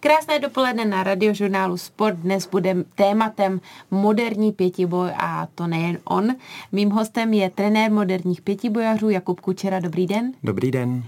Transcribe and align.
Krásné 0.00 0.38
dopoledne 0.38 0.84
na 0.84 1.02
radiožurnálu 1.02 1.76
Sport. 1.76 2.16
Dnes 2.16 2.48
bude 2.48 2.84
tématem 2.94 3.60
moderní 3.90 4.52
pětiboj 4.52 5.10
a 5.16 5.48
to 5.54 5.66
nejen 5.66 5.98
on. 6.04 6.28
Mým 6.72 6.90
hostem 6.90 7.32
je 7.32 7.50
trenér 7.50 7.92
moderních 7.92 8.40
pětibojařů 8.40 9.10
Jakub 9.10 9.40
Kučera. 9.40 9.80
Dobrý 9.80 10.06
den. 10.06 10.32
Dobrý 10.42 10.70
den. 10.70 11.02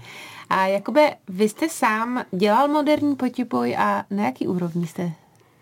A 0.49 0.67
Jakube, 0.67 1.13
vy 1.29 1.49
jste 1.49 1.69
sám 1.69 2.23
dělal 2.31 2.67
moderní 2.67 3.15
pětiboj 3.15 3.75
a 3.77 4.05
na 4.11 4.25
jaký 4.25 4.47
úrovni 4.47 4.87
jste 4.87 5.11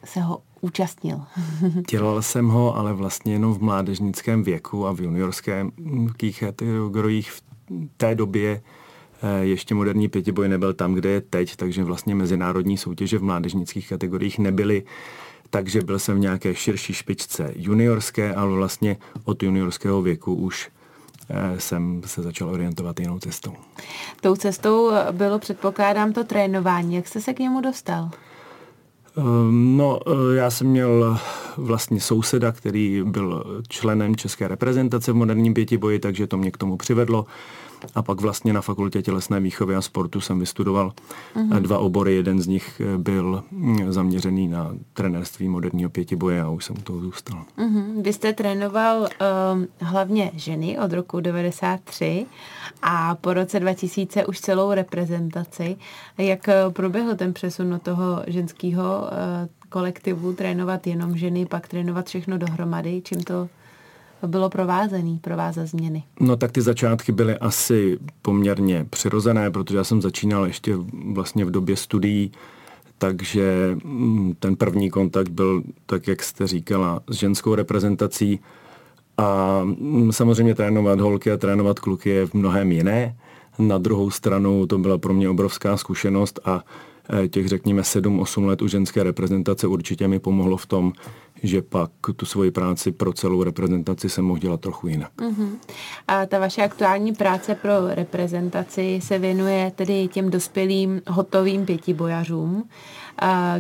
se 0.04 0.20
ho 0.20 0.41
účastnil? 0.61 1.21
Dělal 1.91 2.21
jsem 2.21 2.48
ho, 2.48 2.77
ale 2.77 2.93
vlastně 2.93 3.34
jenom 3.34 3.54
v 3.54 3.61
mládežnickém 3.61 4.43
věku 4.43 4.88
a 4.88 4.93
v 4.93 5.00
juniorských 5.00 6.39
kategoriích 6.39 7.32
v 7.32 7.43
té 7.98 8.16
době 8.16 8.61
ještě 9.41 9.75
moderní 9.75 10.07
pětiboj 10.07 10.49
nebyl 10.49 10.73
tam, 10.73 10.93
kde 10.93 11.09
je 11.09 11.21
teď, 11.21 11.55
takže 11.55 11.83
vlastně 11.83 12.15
mezinárodní 12.15 12.77
soutěže 12.77 13.17
v 13.17 13.23
mládežnických 13.23 13.89
kategoriích 13.89 14.39
nebyly 14.39 14.83
takže 15.51 15.82
byl 15.82 16.00
jsem 16.00 16.15
v 16.15 16.19
nějaké 16.19 16.55
širší 16.55 16.93
špičce 16.93 17.51
juniorské, 17.55 18.36
ale 18.36 18.51
vlastně 18.51 18.97
od 19.25 19.43
juniorského 19.43 20.01
věku 20.01 20.36
už 20.36 20.69
eh, 21.29 21.60
jsem 21.60 22.01
se 22.05 22.21
začal 22.21 22.49
orientovat 22.49 22.99
jinou 22.99 23.19
cestou. 23.19 23.54
Tou 24.21 24.36
cestou 24.36 24.91
bylo, 25.11 25.39
předpokládám, 25.39 26.13
to 26.13 26.24
trénování. 26.24 26.96
Jak 26.96 27.07
jste 27.07 27.21
se 27.21 27.33
k 27.33 27.39
němu 27.39 27.61
dostal? 27.61 28.10
Ehm, 29.18 29.77
no, 29.77 29.99
eh, 30.07 30.35
já 30.35 30.51
jsem 30.51 30.68
měl 30.68 31.19
vlastně 31.57 31.99
souseda, 31.99 32.52
který 32.52 33.03
byl 33.05 33.44
členem 33.69 34.16
české 34.16 34.47
reprezentace 34.47 35.11
v 35.11 35.16
moderním 35.16 35.53
pětiboji, 35.53 35.99
takže 35.99 36.27
to 36.27 36.38
mě 36.38 36.52
k 36.52 36.58
tomu 36.58 36.77
přivedlo. 36.77 37.25
A 37.95 38.02
pak 38.02 38.21
vlastně 38.21 38.53
na 38.53 38.61
fakultě 38.61 39.02
tělesné 39.02 39.39
výchovy 39.39 39.75
a 39.75 39.81
sportu 39.81 40.21
jsem 40.21 40.39
vystudoval 40.39 40.94
uh-huh. 41.35 41.59
dva 41.59 41.77
obory. 41.80 42.16
Jeden 42.16 42.41
z 42.41 42.47
nich 42.47 42.81
eh, 42.81 42.97
byl 42.97 43.44
mm, 43.52 43.91
zaměřený 43.91 44.47
na 44.47 44.71
trenérství 44.94 45.49
moderního 45.49 45.89
pětiboje 45.89 46.41
a 46.41 46.49
už 46.49 46.65
jsem 46.65 46.75
u 46.77 46.81
toho 46.81 46.99
zůstal. 46.99 47.43
Uh-huh. 47.57 48.01
Vy 48.01 48.13
jste 48.13 48.33
trénoval 48.33 49.01
uh, 49.01 49.07
hlavně 49.79 50.31
ženy 50.35 50.79
od 50.79 50.93
roku 50.93 51.19
93 51.19 52.25
a 52.81 53.15
po 53.15 53.33
roce 53.33 53.59
2000 53.59 54.25
už 54.25 54.39
celou 54.39 54.73
reprezentaci. 54.73 55.77
Jak 56.17 56.49
eh, 56.49 56.55
proběhl 56.69 57.16
ten 57.16 57.33
přesun 57.33 57.69
do 57.69 57.79
toho 57.79 58.23
ženského 58.27 59.01
uh, 59.01 59.07
kolektivu, 59.69 60.33
trénovat 60.33 60.88
jenom 60.88 61.17
ženy, 61.17 61.45
pak 61.45 61.67
trénovat 61.67 62.07
všechno 62.07 62.38
dohromady? 62.38 63.01
Čím 63.05 63.23
to 63.23 63.49
bylo 64.27 64.50
provázený, 64.50 65.19
provázat 65.19 65.66
změny? 65.66 66.03
No 66.19 66.36
tak 66.36 66.52
ty 66.52 66.61
začátky 66.61 67.11
byly 67.11 67.38
asi 67.38 68.00
poměrně 68.22 68.86
přirozené, 68.89 69.52
protože 69.52 69.78
já 69.78 69.83
jsem 69.83 70.02
začínal 70.02 70.45
ještě 70.45 70.75
vlastně 71.13 71.45
v 71.45 71.52
době 71.52 71.75
studií, 71.75 72.31
takže 72.97 73.78
mm, 73.83 74.33
ten 74.39 74.55
první 74.55 74.89
kontakt 74.89 75.30
byl, 75.30 75.63
tak 75.86 76.08
jak 76.08 76.23
jste 76.23 76.47
říkala, 76.47 77.02
s 77.09 77.16
ženskou 77.16 77.55
reprezentací 77.55 78.39
a 79.17 79.61
mm, 79.63 80.11
samozřejmě 80.11 80.56
trénovat 80.56 81.00
holky 81.00 81.31
a 81.31 81.38
trénovat 81.38 81.80
kluky 81.80 82.09
je 82.09 82.28
v 82.28 82.33
mnohem 82.33 82.72
jiné. 82.72 83.16
Na 83.59 83.78
druhou 83.78 84.11
stranu 84.11 84.67
to 84.67 84.78
byla 84.78 84.97
pro 84.97 85.13
mě 85.13 85.30
obrovská 85.30 85.78
zkušenost 85.78 86.39
a 86.45 86.63
e, 87.23 87.28
těch 87.28 87.47
řekněme 87.47 87.81
7-8 87.81 88.45
let 88.45 88.61
u 88.61 88.67
ženské 88.67 89.03
reprezentace 89.03 89.67
určitě 89.67 90.08
mi 90.08 90.19
pomohlo 90.19 90.58
v 90.58 90.66
tom, 90.66 90.94
že 91.44 91.61
pak 91.61 91.92
tu 92.16 92.25
svoji 92.25 92.52
práci 92.52 92.92
pro 92.92 93.14
celou 93.14 93.44
reprezentaci 93.44 94.09
jsem 94.09 94.25
mohl 94.25 94.39
dělat 94.39 94.61
trochu 94.61 94.88
jinak. 94.88 95.11
Uh-huh. 95.17 95.50
A 96.08 96.25
ta 96.25 96.39
vaše 96.39 96.64
aktuální 96.64 97.14
práce 97.14 97.56
pro 97.56 97.72
reprezentaci 97.88 99.00
se 99.03 99.20
věnuje 99.20 99.72
tedy 99.75 100.08
těm 100.08 100.30
dospělým 100.30 101.02
hotovým 101.08 101.66
pětibojařům, 101.66 102.69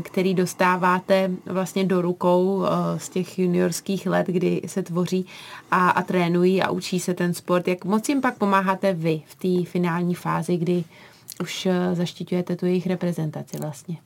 který 0.01 0.33
dostáváte 0.33 1.31
vlastně 1.45 1.83
do 1.83 2.01
rukou 2.01 2.63
z 2.97 3.09
těch 3.09 3.39
juniorských 3.39 4.07
let, 4.07 4.27
kdy 4.27 4.61
se 4.65 4.83
tvoří 4.83 5.25
a, 5.71 5.89
a 5.89 6.01
trénují 6.01 6.61
a 6.61 6.71
učí 6.71 6.99
se 6.99 7.13
ten 7.13 7.33
sport. 7.33 7.67
Jak 7.67 7.85
moc 7.85 8.09
jim 8.09 8.21
pak 8.21 8.37
pomáháte 8.37 8.93
vy 8.93 9.21
v 9.27 9.35
té 9.35 9.71
finální 9.71 10.15
fázi, 10.15 10.57
kdy 10.57 10.83
už 11.41 11.67
zaštiťujete 11.93 12.55
tu 12.55 12.65
jejich 12.65 12.87
reprezentaci 12.87 13.57
vlastně? 13.57 13.97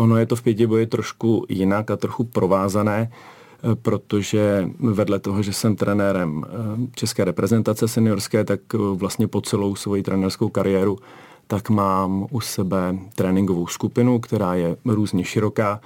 Ono 0.00 0.16
je 0.16 0.26
to 0.26 0.36
v 0.36 0.42
pětiboji 0.42 0.86
trošku 0.86 1.46
jinak 1.48 1.90
a 1.90 1.96
trochu 1.96 2.24
provázané, 2.24 3.10
eh, 3.10 3.74
protože 3.74 4.70
vedle 4.78 5.18
toho, 5.18 5.42
že 5.42 5.52
jsem 5.52 5.76
trenérem 5.76 6.44
eh, 6.44 6.50
české 6.94 7.24
reprezentace 7.24 7.88
seniorské, 7.88 8.44
tak 8.44 8.60
eh, 8.74 8.78
vlastně 8.78 9.28
po 9.28 9.40
celou 9.40 9.74
svoji 9.74 10.02
trenérskou 10.02 10.48
kariéru 10.48 10.98
tak 11.46 11.70
mám 11.70 12.26
u 12.30 12.40
sebe 12.40 12.98
tréninkovou 13.14 13.66
skupinu, 13.66 14.18
která 14.18 14.54
je 14.54 14.76
různě 14.84 15.24
široká 15.24 15.80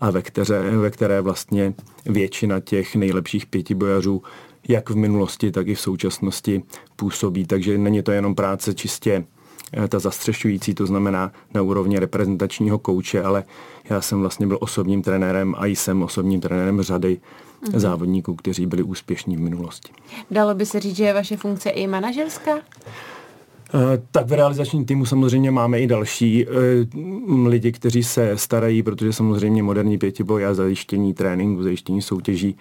a 0.00 0.10
ve 0.10 0.22
které, 0.22 0.76
ve 0.76 0.90
které 0.90 1.20
vlastně 1.20 1.74
většina 2.06 2.60
těch 2.60 2.96
nejlepších 2.96 3.46
pětibojařů 3.46 4.22
jak 4.68 4.90
v 4.90 4.96
minulosti, 4.96 5.50
tak 5.50 5.68
i 5.68 5.74
v 5.74 5.80
současnosti 5.80 6.62
působí. 6.96 7.46
Takže 7.46 7.78
není 7.78 8.02
to 8.02 8.12
jenom 8.12 8.34
práce 8.34 8.74
čistě 8.74 9.24
ta 9.88 9.98
zastřešující, 9.98 10.74
to 10.74 10.86
znamená 10.86 11.32
na 11.54 11.62
úrovni 11.62 11.98
reprezentačního 11.98 12.78
kouče, 12.78 13.22
ale 13.22 13.44
já 13.90 14.00
jsem 14.00 14.20
vlastně 14.20 14.46
byl 14.46 14.58
osobním 14.60 15.02
trenérem 15.02 15.54
a 15.58 15.66
jsem 15.66 16.02
osobním 16.02 16.40
trenérem 16.40 16.82
řady 16.82 17.20
mm-hmm. 17.64 17.78
závodníků, 17.78 18.34
kteří 18.34 18.66
byli 18.66 18.82
úspěšní 18.82 19.36
v 19.36 19.40
minulosti. 19.40 19.92
Dalo 20.30 20.54
by 20.54 20.66
se 20.66 20.80
říct, 20.80 20.96
že 20.96 21.04
je 21.04 21.14
vaše 21.14 21.36
funkce 21.36 21.70
i 21.70 21.86
manažerská? 21.86 22.58
Eh, 23.74 24.02
tak 24.10 24.26
v 24.26 24.32
realizačním 24.32 24.84
týmu 24.84 25.06
samozřejmě 25.06 25.50
máme 25.50 25.80
i 25.80 25.86
další 25.86 26.46
e, 26.46 26.48
lidi, 27.46 27.72
kteří 27.72 28.02
se 28.04 28.38
starají, 28.38 28.82
protože 28.82 29.12
samozřejmě 29.12 29.62
moderní 29.62 29.98
pětiboj 29.98 30.46
a 30.46 30.54
zajištění 30.54 31.14
tréninku, 31.14 31.62
zajištění 31.62 32.02
soutěží 32.02 32.56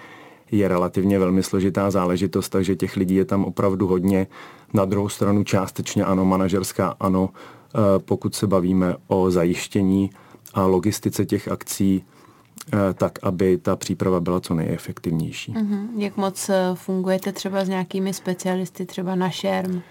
je 0.51 0.67
relativně 0.67 1.19
velmi 1.19 1.43
složitá 1.43 1.91
záležitost, 1.91 2.49
takže 2.49 2.75
těch 2.75 2.97
lidí 2.97 3.15
je 3.15 3.25
tam 3.25 3.45
opravdu 3.45 3.87
hodně. 3.87 4.27
Na 4.73 4.85
druhou 4.85 5.09
stranu 5.09 5.43
částečně 5.43 6.05
ano, 6.05 6.25
manažerská 6.25 6.95
ano, 6.99 7.29
eh, 7.29 7.79
pokud 7.99 8.35
se 8.35 8.47
bavíme 8.47 8.95
o 9.07 9.31
zajištění 9.31 10.09
a 10.53 10.65
logistice 10.65 11.25
těch 11.25 11.47
akcí, 11.47 12.03
eh, 12.73 12.93
tak, 12.93 13.19
aby 13.21 13.57
ta 13.57 13.75
příprava 13.75 14.19
byla 14.19 14.39
co 14.39 14.53
nejefektivnější. 14.53 15.53
Uh-huh. 15.53 15.87
Jak 15.97 16.17
moc 16.17 16.49
eh, 16.49 16.71
fungujete 16.73 17.31
třeba 17.31 17.65
s 17.65 17.69
nějakými 17.69 18.13
specialisty, 18.13 18.85
třeba 18.85 19.15
na 19.15 19.29
šerm, 19.29 19.81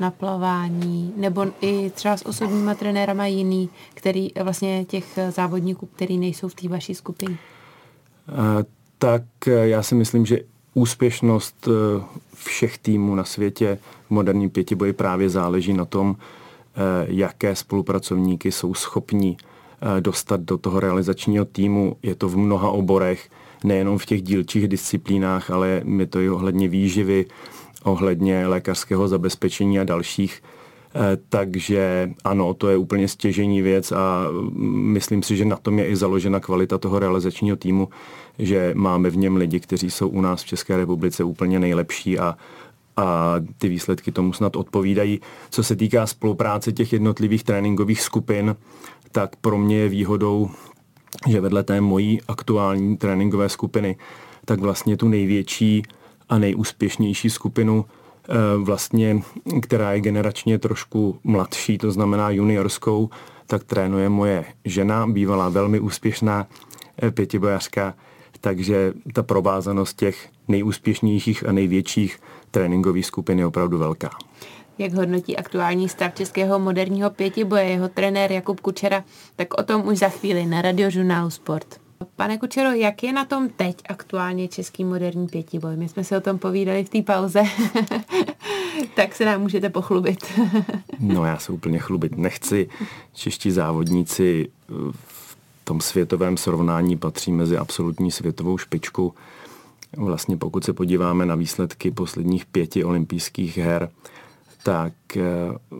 na 0.00 0.10
plavání, 0.10 1.12
nebo 1.16 1.46
i 1.60 1.90
třeba 1.90 2.16
s 2.16 2.26
osobníma 2.26 2.74
trenérama 2.74 3.26
jiný, 3.26 3.70
který 3.94 4.28
vlastně 4.42 4.84
těch 4.84 5.18
závodníků, 5.30 5.86
který 5.86 6.18
nejsou 6.18 6.48
v 6.48 6.54
té 6.54 6.68
vaší 6.68 6.94
skupině? 6.94 7.38
tak 9.02 9.22
eh, 9.46 9.68
já 9.68 9.82
si 9.82 9.94
myslím, 9.94 10.26
že 10.26 10.38
úspěšnost 10.74 11.68
eh, 11.68 12.02
všech 12.34 12.78
týmů 12.78 13.14
na 13.14 13.24
světě 13.24 13.78
v 14.06 14.10
moderním 14.10 14.50
pětiboji 14.50 14.92
právě 14.92 15.28
záleží 15.28 15.72
na 15.72 15.84
tom, 15.84 16.16
eh, 16.16 17.06
jaké 17.08 17.56
spolupracovníky 17.56 18.52
jsou 18.52 18.74
schopní 18.74 19.36
dostat 20.00 20.40
do 20.40 20.58
toho 20.58 20.80
realizačního 20.80 21.44
týmu. 21.44 21.96
Je 22.02 22.14
to 22.14 22.28
v 22.28 22.36
mnoha 22.36 22.70
oborech, 22.70 23.30
nejenom 23.64 23.98
v 23.98 24.06
těch 24.06 24.22
dílčích 24.22 24.68
disciplínách, 24.68 25.50
ale 25.50 25.82
je 25.98 26.06
to 26.06 26.20
i 26.20 26.30
ohledně 26.30 26.68
výživy, 26.68 27.26
ohledně 27.82 28.46
lékařského 28.46 29.08
zabezpečení 29.08 29.80
a 29.80 29.84
dalších. 29.84 30.42
Takže 31.28 32.10
ano, 32.24 32.54
to 32.54 32.68
je 32.68 32.76
úplně 32.76 33.08
stěžení 33.08 33.62
věc 33.62 33.92
a 33.92 34.26
mm, 34.30 34.92
myslím 34.92 35.22
si, 35.22 35.36
že 35.36 35.44
na 35.44 35.56
tom 35.56 35.78
je 35.78 35.86
i 35.88 35.96
založena 35.96 36.40
kvalita 36.40 36.78
toho 36.78 36.98
realizačního 36.98 37.56
týmu, 37.56 37.88
že 38.38 38.72
máme 38.74 39.10
v 39.10 39.16
něm 39.16 39.36
lidi, 39.36 39.60
kteří 39.60 39.90
jsou 39.90 40.08
u 40.08 40.20
nás 40.20 40.42
v 40.42 40.46
České 40.46 40.76
republice 40.76 41.24
úplně 41.24 41.60
nejlepší 41.60 42.18
a 42.18 42.36
a 42.96 43.34
ty 43.58 43.68
výsledky 43.68 44.12
tomu 44.12 44.32
snad 44.32 44.56
odpovídají. 44.56 45.20
Co 45.50 45.64
se 45.64 45.76
týká 45.76 46.06
spolupráce 46.06 46.72
těch 46.72 46.92
jednotlivých 46.92 47.44
tréninkových 47.44 48.00
skupin, 48.00 48.56
tak 49.12 49.36
pro 49.36 49.58
mě 49.58 49.76
je 49.76 49.88
výhodou, 49.88 50.50
že 51.28 51.40
vedle 51.40 51.62
té 51.62 51.80
mojí 51.80 52.20
aktuální 52.28 52.96
tréninkové 52.96 53.48
skupiny, 53.48 53.96
tak 54.44 54.60
vlastně 54.60 54.96
tu 54.96 55.08
největší 55.08 55.82
a 56.28 56.38
nejúspěšnější 56.38 57.30
skupinu 57.30 57.84
eh, 57.84 58.32
vlastně, 58.56 59.22
která 59.62 59.92
je 59.92 60.00
generačně 60.00 60.58
trošku 60.58 61.18
mladší, 61.24 61.78
to 61.78 61.90
znamená 61.90 62.30
juniorskou, 62.30 63.10
tak 63.46 63.64
trénuje 63.64 64.08
moje 64.08 64.44
žena, 64.64 65.06
bývalá 65.06 65.48
velmi 65.48 65.80
úspěšná 65.80 66.46
eh, 67.02 67.10
pětibojařka 67.10 67.94
takže 68.42 68.92
ta 69.12 69.22
provázanost 69.22 69.96
těch 69.96 70.28
nejúspěšnějších 70.48 71.48
a 71.48 71.52
největších 71.52 72.18
tréninkových 72.50 73.06
skupin 73.06 73.38
je 73.38 73.46
opravdu 73.46 73.78
velká. 73.78 74.10
Jak 74.78 74.92
hodnotí 74.92 75.36
aktuální 75.36 75.88
stav 75.88 76.14
českého 76.14 76.58
moderního 76.58 77.10
pětiboje 77.10 77.64
jeho 77.64 77.88
trenér 77.88 78.32
Jakub 78.32 78.60
Kučera, 78.60 79.04
tak 79.36 79.54
o 79.54 79.62
tom 79.62 79.88
už 79.88 79.98
za 79.98 80.08
chvíli 80.08 80.46
na 80.46 80.62
radiožurnálu 80.62 81.30
Sport. 81.30 81.80
Pane 82.16 82.38
Kučero, 82.38 82.70
jak 82.70 83.02
je 83.02 83.12
na 83.12 83.24
tom 83.24 83.48
teď 83.48 83.76
aktuálně 83.88 84.48
český 84.48 84.84
moderní 84.84 85.28
pětiboj? 85.28 85.76
My 85.76 85.88
jsme 85.88 86.04
se 86.04 86.16
o 86.16 86.20
tom 86.20 86.38
povídali 86.38 86.84
v 86.84 86.88
té 86.88 87.02
pauze, 87.02 87.42
tak 88.96 89.14
se 89.14 89.24
nám 89.24 89.40
můžete 89.40 89.70
pochlubit. 89.70 90.40
no 90.98 91.24
já 91.24 91.38
se 91.38 91.52
úplně 91.52 91.78
chlubit 91.78 92.16
nechci. 92.16 92.68
Čeští 93.12 93.50
závodníci 93.50 94.48
v 94.92 95.11
tom 95.64 95.80
světovém 95.80 96.36
srovnání 96.36 96.96
patří 96.96 97.32
mezi 97.32 97.58
absolutní 97.58 98.10
světovou 98.10 98.58
špičku. 98.58 99.14
Vlastně 99.96 100.36
pokud 100.36 100.64
se 100.64 100.72
podíváme 100.72 101.26
na 101.26 101.34
výsledky 101.34 101.90
posledních 101.90 102.46
pěti 102.46 102.84
olympijských 102.84 103.58
her, 103.58 103.90
tak 104.62 104.92
eh, 105.16 105.22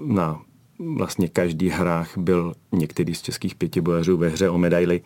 na 0.06 0.40
vlastně 0.78 1.28
každý 1.28 1.68
hrách 1.68 2.18
byl 2.18 2.54
některý 2.72 3.14
z 3.14 3.22
českých 3.22 3.54
pětibojařů 3.54 4.16
ve 4.16 4.28
hře 4.28 4.50
o 4.50 4.58
medaily. 4.58 5.00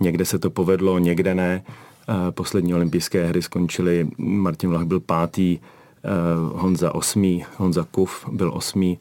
Někde 0.00 0.24
se 0.24 0.38
to 0.38 0.50
povedlo, 0.50 0.98
někde 0.98 1.34
ne. 1.34 1.62
Eh, 2.08 2.32
poslední 2.32 2.74
olympijské 2.74 3.26
hry 3.26 3.42
skončily, 3.42 4.08
Martin 4.18 4.70
Vlach 4.70 4.84
byl 4.84 5.00
pátý, 5.00 5.58
eh, 5.58 6.08
Honza 6.52 6.94
osmý, 6.94 7.44
Honza 7.56 7.86
Kuf 7.90 8.28
byl 8.32 8.50
osmý 8.54 8.98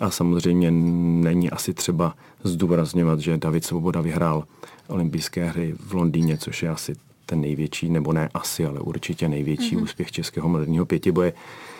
a 0.00 0.10
samozřejmě 0.10 0.70
není 0.70 1.50
asi 1.50 1.74
třeba 1.74 2.14
zdůrazňovat, 2.44 3.20
že 3.20 3.36
David 3.36 3.64
Svoboda 3.64 4.00
vyhrál 4.00 4.44
olympijské 4.88 5.44
hry 5.44 5.74
v 5.86 5.94
Londýně, 5.94 6.38
což 6.38 6.62
je 6.62 6.68
asi 6.68 6.94
ten 7.26 7.40
největší, 7.40 7.88
nebo 7.88 8.12
ne 8.12 8.28
asi, 8.34 8.66
ale 8.66 8.80
určitě 8.80 9.28
největší 9.28 9.76
mm-hmm. 9.76 9.82
úspěch 9.82 10.12
českého 10.12 10.48
moderního 10.48 10.86
pětiboje. 10.86 11.32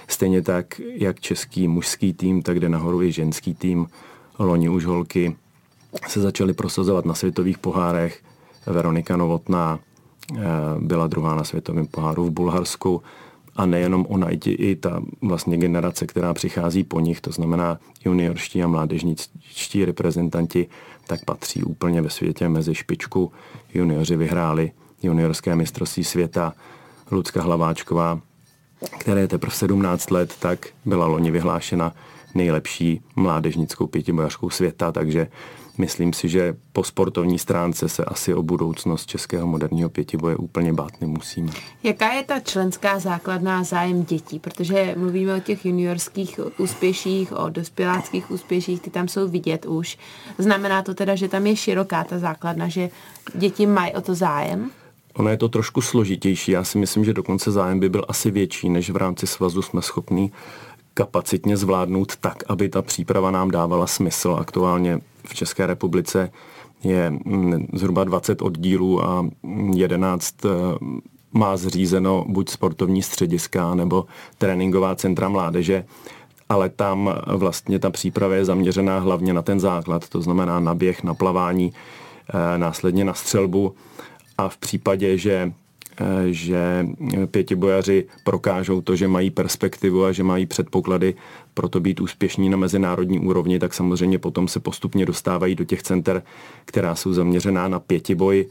Stejně 0.08 0.42
tak, 0.42 0.80
jak 0.94 1.20
český 1.20 1.68
mužský 1.68 2.12
tým, 2.12 2.42
tak 2.42 2.60
jde 2.60 2.68
nahoru 2.68 3.02
i 3.02 3.12
ženský 3.12 3.54
tým. 3.54 3.86
Loni 4.38 4.68
už 4.68 4.84
holky 4.84 5.36
se 6.08 6.20
začaly 6.20 6.52
prosazovat 6.52 7.04
na 7.04 7.14
světových 7.14 7.58
pohárech. 7.58 8.22
Veronika 8.66 9.16
Novotná 9.16 9.78
eh, 9.78 10.42
byla 10.78 11.06
druhá 11.06 11.34
na 11.34 11.44
světovém 11.44 11.86
poháru 11.86 12.24
v 12.24 12.30
Bulharsku 12.30 13.02
a 13.58 13.66
nejenom 13.66 14.06
ona, 14.08 14.28
i, 14.30 14.76
ta 14.76 15.02
vlastně 15.22 15.56
generace, 15.56 16.06
která 16.06 16.34
přichází 16.34 16.84
po 16.84 17.00
nich, 17.00 17.20
to 17.20 17.32
znamená 17.32 17.78
juniorští 18.04 18.62
a 18.62 18.66
mládežničtí 18.66 19.84
reprezentanti, 19.84 20.66
tak 21.06 21.24
patří 21.24 21.62
úplně 21.62 22.02
ve 22.02 22.10
světě 22.10 22.48
mezi 22.48 22.74
špičku. 22.74 23.32
Junioři 23.74 24.16
vyhráli 24.16 24.72
juniorské 25.02 25.56
mistrovství 25.56 26.04
světa, 26.04 26.54
Lucka 27.10 27.42
Hlaváčková, 27.42 28.20
které 28.98 29.20
je 29.20 29.28
teprve 29.28 29.54
17 29.54 30.10
let, 30.10 30.34
tak 30.40 30.66
byla 30.84 31.06
loni 31.06 31.30
vyhlášena 31.30 31.94
nejlepší 32.34 33.00
mládežnickou 33.16 33.86
pětibojařkou 33.86 34.50
světa, 34.50 34.92
takže 34.92 35.28
myslím 35.78 36.12
si, 36.12 36.28
že 36.28 36.56
po 36.72 36.84
sportovní 36.84 37.38
stránce 37.38 37.88
se 37.88 38.04
asi 38.04 38.34
o 38.34 38.42
budoucnost 38.42 39.06
českého 39.06 39.46
moderního 39.46 39.88
pětiboje 39.88 40.36
úplně 40.36 40.72
bát 40.72 41.00
nemusíme. 41.00 41.52
Jaká 41.82 42.12
je 42.12 42.24
ta 42.24 42.40
členská 42.40 42.98
základná 42.98 43.64
zájem 43.64 44.04
dětí? 44.04 44.38
Protože 44.38 44.94
mluvíme 44.98 45.34
o 45.34 45.40
těch 45.40 45.66
juniorských 45.66 46.40
úspěších, 46.58 47.32
o 47.32 47.48
dospěláckých 47.48 48.30
úspěších, 48.30 48.80
ty 48.80 48.90
tam 48.90 49.08
jsou 49.08 49.28
vidět 49.28 49.66
už. 49.66 49.98
Znamená 50.38 50.82
to 50.82 50.94
teda, 50.94 51.14
že 51.14 51.28
tam 51.28 51.46
je 51.46 51.56
široká 51.56 52.04
ta 52.04 52.18
základna, 52.18 52.68
že 52.68 52.90
děti 53.34 53.66
mají 53.66 53.94
o 53.94 54.00
to 54.00 54.14
zájem? 54.14 54.70
Ono 55.14 55.30
je 55.30 55.36
to 55.36 55.48
trošku 55.48 55.80
složitější. 55.80 56.52
Já 56.52 56.64
si 56.64 56.78
myslím, 56.78 57.04
že 57.04 57.12
dokonce 57.12 57.50
zájem 57.50 57.80
by 57.80 57.88
byl 57.88 58.04
asi 58.08 58.30
větší, 58.30 58.68
než 58.68 58.90
v 58.90 58.96
rámci 58.96 59.26
svazu 59.26 59.62
jsme 59.62 59.82
schopni 59.82 60.30
kapacitně 60.98 61.56
zvládnout 61.56 62.16
tak, 62.16 62.42
aby 62.48 62.68
ta 62.68 62.82
příprava 62.82 63.30
nám 63.30 63.50
dávala 63.50 63.86
smysl. 63.86 64.36
Aktuálně 64.40 64.98
v 65.26 65.34
České 65.34 65.66
republice 65.66 66.30
je 66.84 67.10
mm, 67.10 67.66
zhruba 67.72 68.04
20 68.04 68.42
oddílů 68.42 69.04
a 69.04 69.26
11 69.74 70.34
eh, 70.44 70.48
má 71.32 71.56
zřízeno 71.56 72.24
buď 72.28 72.50
sportovní 72.50 73.02
střediska 73.02 73.74
nebo 73.74 74.06
tréninková 74.38 74.94
centra 74.94 75.28
mládeže, 75.28 75.84
ale 76.48 76.68
tam 76.68 77.14
vlastně 77.26 77.78
ta 77.78 77.90
příprava 77.90 78.34
je 78.34 78.44
zaměřená 78.44 78.98
hlavně 78.98 79.32
na 79.32 79.42
ten 79.42 79.60
základ, 79.60 80.08
to 80.08 80.22
znamená 80.22 80.60
na 80.60 80.74
běh, 80.74 81.04
na 81.04 81.14
plavání, 81.14 81.72
eh, 81.72 82.58
následně 82.58 83.04
na 83.04 83.14
střelbu 83.14 83.74
a 84.38 84.48
v 84.48 84.56
případě, 84.56 85.18
že 85.18 85.52
že 86.30 86.86
pětibojaři 87.26 88.04
prokážou 88.24 88.80
to, 88.80 88.96
že 88.96 89.08
mají 89.08 89.30
perspektivu 89.30 90.04
a 90.04 90.12
že 90.12 90.22
mají 90.22 90.46
předpoklady 90.46 91.14
pro 91.54 91.68
to 91.68 91.80
být 91.80 92.00
úspěšní 92.00 92.48
na 92.48 92.56
mezinárodní 92.56 93.20
úrovni, 93.20 93.58
tak 93.58 93.74
samozřejmě 93.74 94.18
potom 94.18 94.48
se 94.48 94.60
postupně 94.60 95.06
dostávají 95.06 95.54
do 95.54 95.64
těch 95.64 95.82
center, 95.82 96.22
která 96.64 96.94
jsou 96.94 97.12
zaměřená 97.12 97.68
na 97.68 97.80
pětiboj. 97.80 98.46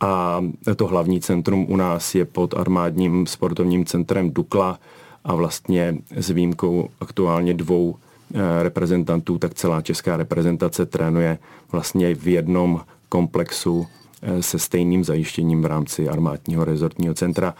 A 0.00 0.44
to 0.76 0.86
hlavní 0.86 1.20
centrum 1.20 1.66
u 1.68 1.76
nás 1.76 2.14
je 2.14 2.24
pod 2.24 2.54
armádním 2.54 3.26
sportovním 3.26 3.84
centrem 3.84 4.30
Dukla 4.30 4.78
a 5.24 5.34
vlastně 5.34 5.96
s 6.16 6.30
výjimkou 6.30 6.88
aktuálně 7.00 7.54
dvou 7.54 7.96
eh, 8.34 8.62
reprezentantů, 8.62 9.38
tak 9.38 9.54
celá 9.54 9.82
česká 9.82 10.16
reprezentace 10.16 10.86
trénuje 10.86 11.38
vlastně 11.72 12.14
v 12.14 12.28
jednom 12.28 12.80
komplexu 13.08 13.86
Eh, 13.86 14.07
se 14.40 14.58
stejným 14.58 15.04
zajištěním 15.04 15.62
v 15.62 15.66
rámci 15.66 16.08
armádního 16.08 16.64
rezortního 16.64 17.14
centra 17.14 17.54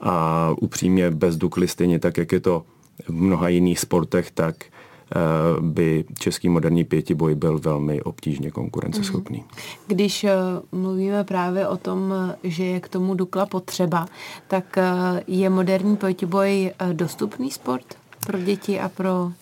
a 0.00 0.50
upřímně 0.60 1.10
bez 1.10 1.36
Dukly 1.36 1.68
stejně 1.68 1.98
tak, 1.98 2.18
jak 2.18 2.32
je 2.32 2.40
to 2.40 2.62
v 3.08 3.12
mnoha 3.12 3.48
jiných 3.48 3.80
sportech, 3.80 4.30
tak 4.30 4.56
eh, 4.64 5.18
by 5.60 6.04
český 6.18 6.48
moderní 6.48 6.84
pětiboj 6.84 7.34
byl 7.34 7.58
velmi 7.58 8.02
obtížně 8.02 8.50
konkurenceschopný. 8.50 9.38
Mhm. 9.38 9.48
Když 9.86 10.24
eh, 10.24 10.32
mluvíme 10.72 11.24
právě 11.24 11.68
o 11.68 11.76
tom, 11.76 12.14
že 12.42 12.64
je 12.64 12.80
k 12.80 12.88
tomu 12.88 13.14
Dukla 13.14 13.46
potřeba, 13.46 14.06
tak 14.48 14.78
je 15.26 15.50
moderní 15.50 15.96
pětiboj 15.96 16.70
dostupný 16.92 17.50
sport 17.50 17.86
pro 18.26 18.38
děti 18.38 18.80
a 18.80 18.88
pro 18.88 19.32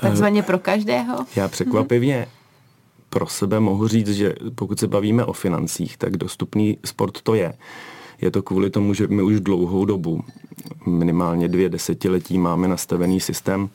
takzvaně 0.00 0.42
pro 0.42 0.58
každého? 0.58 1.18
Já 1.36 1.48
překvapivě 1.48 2.26
pro 3.16 3.26
sebe 3.26 3.60
mohu 3.60 3.88
říct, 3.88 4.08
že 4.08 4.34
pokud 4.54 4.78
se 4.78 4.88
bavíme 4.88 5.24
o 5.24 5.32
financích, 5.32 5.96
tak 5.96 6.16
dostupný 6.16 6.78
sport 6.84 7.22
to 7.22 7.34
je. 7.34 7.54
Je 8.20 8.30
to 8.30 8.42
kvůli 8.42 8.70
tomu, 8.70 8.94
že 8.94 9.06
my 9.06 9.22
už 9.22 9.40
dlouhou 9.40 9.84
dobu, 9.84 10.24
minimálně 10.86 11.48
dvě 11.48 11.68
desetiletí, 11.68 12.38
máme 12.38 12.68
nastavený 12.68 13.20
systém 13.20 13.68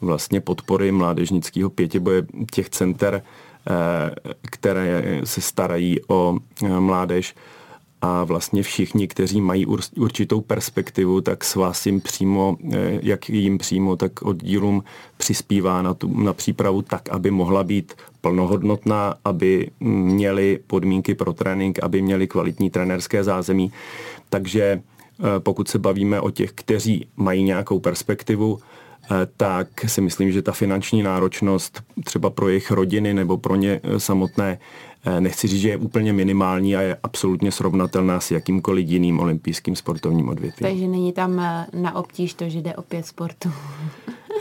vlastně 0.00 0.40
podpory 0.40 0.92
mládežnického 0.92 1.70
pětiboje 1.70 2.26
těch 2.52 2.70
center, 2.70 3.22
eh, 3.22 4.32
které 4.42 5.20
se 5.24 5.40
starají 5.40 6.00
o 6.08 6.36
eh, 6.64 6.80
mládež 6.80 7.34
a 8.06 8.24
vlastně 8.24 8.62
všichni, 8.62 9.08
kteří 9.08 9.40
mají 9.40 9.66
určitou 9.96 10.40
perspektivu, 10.40 11.20
tak 11.20 11.44
s 11.44 11.54
vás 11.54 11.86
jim 11.86 12.00
přímo, 12.00 12.56
eh, 12.72 13.00
jak 13.02 13.28
jim 13.28 13.58
přímo, 13.58 13.96
tak 13.96 14.22
oddílům 14.22 14.84
přispívá 15.16 15.82
na, 15.82 15.94
tu, 15.94 16.20
na 16.20 16.32
přípravu 16.32 16.82
tak, 16.82 17.08
aby 17.08 17.30
mohla 17.30 17.64
být 17.64 17.94
plnohodnotná, 18.20 19.14
aby 19.24 19.70
měli 19.80 20.58
podmínky 20.66 21.14
pro 21.14 21.32
trénink, 21.32 21.78
aby 21.82 22.02
měli 22.02 22.26
kvalitní 22.26 22.70
trenerské 22.70 23.24
zázemí. 23.24 23.72
Takže 24.30 24.62
eh, 24.62 24.82
pokud 25.38 25.68
se 25.68 25.78
bavíme 25.78 26.20
o 26.20 26.30
těch, 26.30 26.52
kteří 26.52 27.06
mají 27.16 27.42
nějakou 27.42 27.78
perspektivu, 27.80 28.58
eh, 28.58 29.08
tak 29.36 29.68
si 29.86 30.00
myslím, 30.00 30.32
že 30.32 30.42
ta 30.42 30.52
finanční 30.52 31.02
náročnost 31.02 31.82
třeba 32.04 32.30
pro 32.30 32.48
jejich 32.48 32.70
rodiny 32.70 33.14
nebo 33.14 33.36
pro 33.36 33.56
ně 33.56 33.80
samotné 33.98 34.58
nechci 35.20 35.48
říct, 35.48 35.60
že 35.60 35.68
je 35.68 35.76
úplně 35.76 36.12
minimální 36.12 36.76
a 36.76 36.80
je 36.80 36.96
absolutně 37.02 37.52
srovnatelná 37.52 38.20
s 38.20 38.30
jakýmkoliv 38.30 38.88
jiným 38.88 39.20
olympijským 39.20 39.76
sportovním 39.76 40.28
odvětvím. 40.28 40.68
Takže 40.68 40.88
není 40.88 41.12
tam 41.12 41.40
eh, 41.40 41.66
na 41.72 41.96
obtíž 41.96 42.34
to, 42.34 42.48
že 42.48 42.58
jde 42.58 42.74
o 42.74 42.82
pět 42.82 43.06
sportů. 43.06 43.50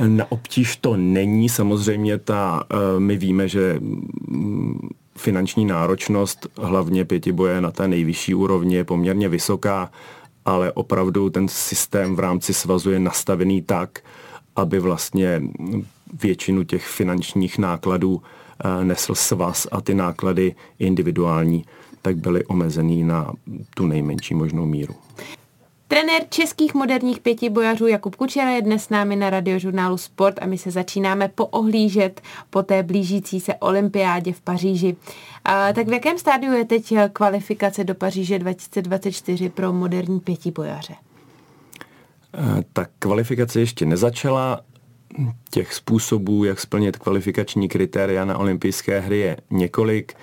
na 0.08 0.32
obtíž 0.32 0.78
to 0.78 0.98
není. 0.98 1.50
Samozřejmě 1.50 2.18
ta, 2.18 2.64
eh, 2.72 3.00
my 3.00 3.18
víme, 3.18 3.48
že 3.48 3.80
mm, 3.80 4.90
finanční 5.18 5.66
náročnost 5.66 6.48
hlavně 6.58 7.06
pětiboje 7.06 7.62
na 7.62 7.72
té 7.72 7.88
nejvyšší 7.88 8.36
úrovni 8.36 8.76
je 8.76 8.84
poměrně 8.84 9.30
vysoká, 9.30 9.92
ale 10.46 10.72
opravdu 10.72 11.30
ten 11.30 11.48
systém 11.48 12.16
v 12.16 12.20
rámci 12.20 12.54
svazu 12.54 12.92
je 12.92 13.00
nastavený 13.00 13.62
tak, 13.62 14.00
aby 14.56 14.80
vlastně 14.80 15.42
většinu 16.22 16.64
těch 16.64 16.88
finančních 16.88 17.58
nákladů 17.58 18.22
nesl 18.84 19.16
svaz 19.16 19.68
a 19.72 19.82
ty 19.82 19.96
náklady 19.96 20.56
individuální 20.80 21.66
tak 22.02 22.18
byly 22.18 22.46
omezený 22.46 23.04
na 23.04 23.34
tu 23.76 23.88
nejmenší 23.88 24.34
možnou 24.34 24.66
míru. 24.66 24.96
Trenér 25.88 26.22
českých 26.30 26.74
moderních 26.74 27.20
pětibojařů 27.20 27.88
Jakub 27.88 28.16
Kučera 28.16 28.50
je 28.50 28.62
dnes 28.62 28.84
s 28.84 28.90
námi 28.90 29.16
na 29.16 29.30
radiožurnálu 29.30 29.98
Sport 29.98 30.36
a 30.42 30.46
my 30.46 30.58
se 30.58 30.72
začínáme 30.72 31.28
poohlížet 31.28 32.22
po 32.50 32.64
té 32.64 32.84
blížící 32.84 33.40
se 33.40 33.56
olympiádě 33.56 34.34
v 34.34 34.42
Paříži. 34.42 34.96
A, 35.46 35.74
tak 35.74 35.88
v 35.88 35.94
jakém 35.94 36.18
stádiu 36.18 36.54
je 36.54 36.66
teď 36.66 36.94
kvalifikace 37.14 37.84
do 37.84 37.96
Paříže 37.96 38.40
2024 38.40 39.50
pro 39.50 39.74
moderní 39.74 40.20
pětibojaře? 40.20 40.94
Tak 42.74 42.90
kvalifikace 43.00 43.60
ještě 43.60 43.86
nezačala 43.86 44.62
těch 45.50 45.74
způsobů, 45.74 46.44
jak 46.44 46.60
splnit 46.60 46.98
kvalifikační 46.98 47.68
kritéria 47.68 48.26
na 48.26 48.38
olympijské 48.38 49.00
hry 49.00 49.20
je 49.20 49.38
několik. 49.52 50.14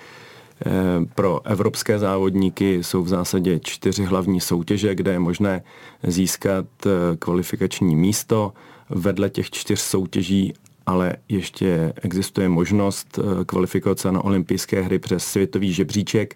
Eh, 0.65 0.71
pro 1.15 1.41
evropské 1.45 1.99
závodníky 1.99 2.83
jsou 2.83 3.03
v 3.03 3.07
zásadě 3.07 3.59
čtyři 3.59 4.03
hlavní 4.03 4.41
soutěže, 4.41 4.95
kde 4.95 5.11
je 5.11 5.19
možné 5.19 5.63
získat 6.03 6.65
eh, 6.85 6.89
kvalifikační 7.19 7.95
místo. 7.95 8.53
Vedle 8.89 9.29
těch 9.29 9.51
čtyř 9.51 9.79
soutěží 9.79 10.53
ale 10.85 11.15
ještě 11.29 11.93
existuje 12.01 12.49
možnost 12.49 13.19
eh, 13.19 13.45
kvalifikace 13.45 14.11
na 14.11 14.23
olympijské 14.23 14.81
hry 14.81 14.99
přes 14.99 15.25
světový 15.25 15.73
žebříček. 15.73 16.35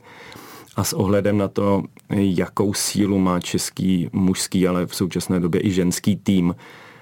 a 0.76 0.84
s 0.84 0.94
ohledem 0.94 1.38
na 1.38 1.48
to, 1.48 1.84
jakou 2.10 2.74
sílu 2.74 3.20
má 3.20 3.40
český 3.40 4.10
mužský, 4.14 4.68
ale 4.68 4.86
v 4.86 4.96
současné 4.96 5.40
době 5.40 5.62
i 5.66 5.72
ženský 5.72 6.16
tým, 6.16 6.56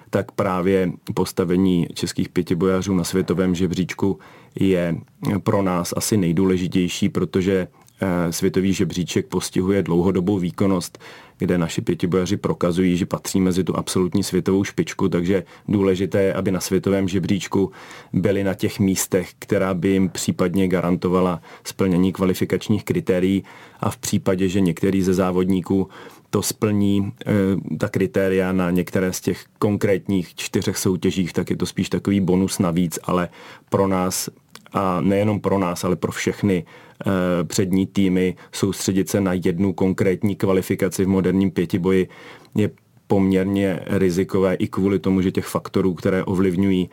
tak 0.10 0.32
právě 0.32 0.92
postavení 1.14 1.88
českých 1.94 2.30
pětibojařů 2.30 2.96
na 2.96 3.04
světovém 3.04 3.56
žebříčku 3.56 4.20
je 4.60 4.96
pro 5.44 5.62
nás 5.62 5.94
asi 5.98 6.18
nejdůležitější, 6.18 7.10
protože 7.10 7.68
eh, 8.02 8.32
světový 8.34 8.74
žebříček 8.74 9.28
postihuje 9.28 9.84
dlouhodobou 9.84 10.40
výkonnost, 10.40 11.00
kde 11.38 11.58
naši 11.58 11.82
pětibojaři 11.82 12.38
prokazují, 12.38 12.98
že 12.98 13.06
patří 13.06 13.40
mezi 13.40 13.64
tu 13.64 13.78
absolutní 13.78 14.24
světovou 14.24 14.64
špičku, 14.64 15.10
takže 15.10 15.44
důležité 15.68 16.22
je, 16.22 16.34
aby 16.34 16.52
na 16.52 16.60
světovém 16.60 17.08
žebříčku 17.08 17.72
byli 18.14 18.44
na 18.44 18.54
těch 18.54 18.80
místech, 18.80 19.32
která 19.40 19.74
by 19.74 19.90
jim 19.90 20.10
případně 20.10 20.68
garantovala 20.68 21.42
splnění 21.64 22.14
kvalifikačních 22.14 22.84
kritérií 22.84 23.44
a 23.80 23.90
v 23.90 23.98
případě, 23.98 24.50
že 24.50 24.60
některý 24.60 25.02
ze 25.02 25.14
závodníků 25.14 25.90
to 26.30 26.42
splní 26.42 27.14
e, 27.26 27.78
ta 27.78 27.90
kritéria 27.90 28.52
na 28.52 28.72
některé 28.72 29.14
z 29.14 29.22
těch 29.22 29.46
konkrétních 29.60 30.36
čtyřech 30.36 30.78
soutěžích, 30.78 31.34
tak 31.34 31.50
je 31.50 31.56
to 31.56 31.66
spíš 31.66 31.90
takový 31.90 32.22
bonus 32.22 32.60
navíc, 32.60 33.00
ale 33.04 33.30
pro 33.70 33.88
nás 33.88 34.30
a 34.74 35.02
nejenom 35.02 35.40
pro 35.40 35.60
nás, 35.60 35.84
ale 35.84 35.96
pro 35.96 36.12
všechny 36.12 36.64
e, 36.64 37.44
přední 37.44 37.88
týmy 37.88 38.36
soustředit 38.52 39.10
se 39.10 39.22
na 39.22 39.34
jednu 39.34 39.74
konkrétní 39.74 40.36
kvalifikaci 40.36 41.06
v 41.06 41.08
moderním 41.08 41.52
pětiboji 41.52 42.08
je 42.56 42.70
poměrně 43.08 43.80
rizikové 43.86 44.56
i 44.56 44.68
kvůli 44.68 45.00
tomu, 45.00 45.22
že 45.22 45.32
těch 45.32 45.46
faktorů, 45.46 45.94
které 45.94 46.24
ovlivňují 46.24 46.90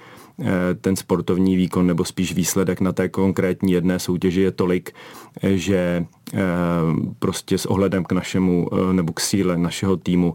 ten 0.81 0.97
sportovní 0.97 1.57
výkon 1.57 1.87
nebo 1.87 2.05
spíš 2.05 2.35
výsledek 2.35 2.81
na 2.81 2.93
té 2.93 3.09
konkrétní 3.09 3.73
jedné 3.73 3.99
soutěži 3.99 4.41
je 4.41 4.51
tolik, 4.51 4.93
že 5.43 6.07
eh, 6.35 6.39
prostě 7.19 7.59
s 7.59 7.67
ohledem 7.67 8.05
k 8.05 8.13
našemu 8.13 8.69
eh, 8.73 8.93
nebo 8.93 9.13
k 9.13 9.21
síle 9.21 9.59
našeho 9.59 9.97
týmu 9.97 10.35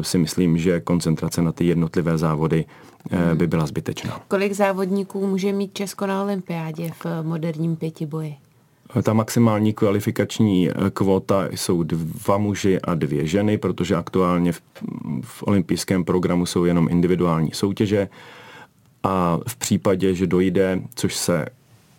si 0.00 0.18
myslím, 0.18 0.58
že 0.58 0.80
koncentrace 0.80 1.42
na 1.42 1.52
ty 1.52 1.64
jednotlivé 1.64 2.18
závody 2.18 2.64
by 3.34 3.46
byla 3.46 3.66
zbytečná. 3.66 4.20
Kolik 4.28 4.52
závodníků 4.52 5.26
může 5.26 5.52
mít 5.52 5.74
Česko 5.74 6.06
na 6.06 6.22
olympiádě 6.22 6.90
v 7.04 7.22
moderním 7.22 7.76
pětiboji? 7.76 8.36
Ta 9.02 9.12
maximální 9.12 9.72
kvalifikační 9.72 10.70
eh, 10.70 10.74
kvota 10.92 11.48
jsou 11.50 11.82
dva 11.82 12.38
muži 12.38 12.80
a 12.80 12.94
dvě 12.94 13.26
ženy, 13.26 13.58
protože 13.58 13.96
aktuálně 13.96 14.52
v, 14.52 14.62
v 15.22 15.42
olympijském 15.42 16.04
programu 16.04 16.46
jsou 16.46 16.64
jenom 16.64 16.88
individuální 16.90 17.50
soutěže 17.52 18.08
a 19.02 19.38
v 19.48 19.56
případě, 19.56 20.14
že 20.14 20.26
dojde, 20.26 20.80
což 20.94 21.16
se 21.16 21.46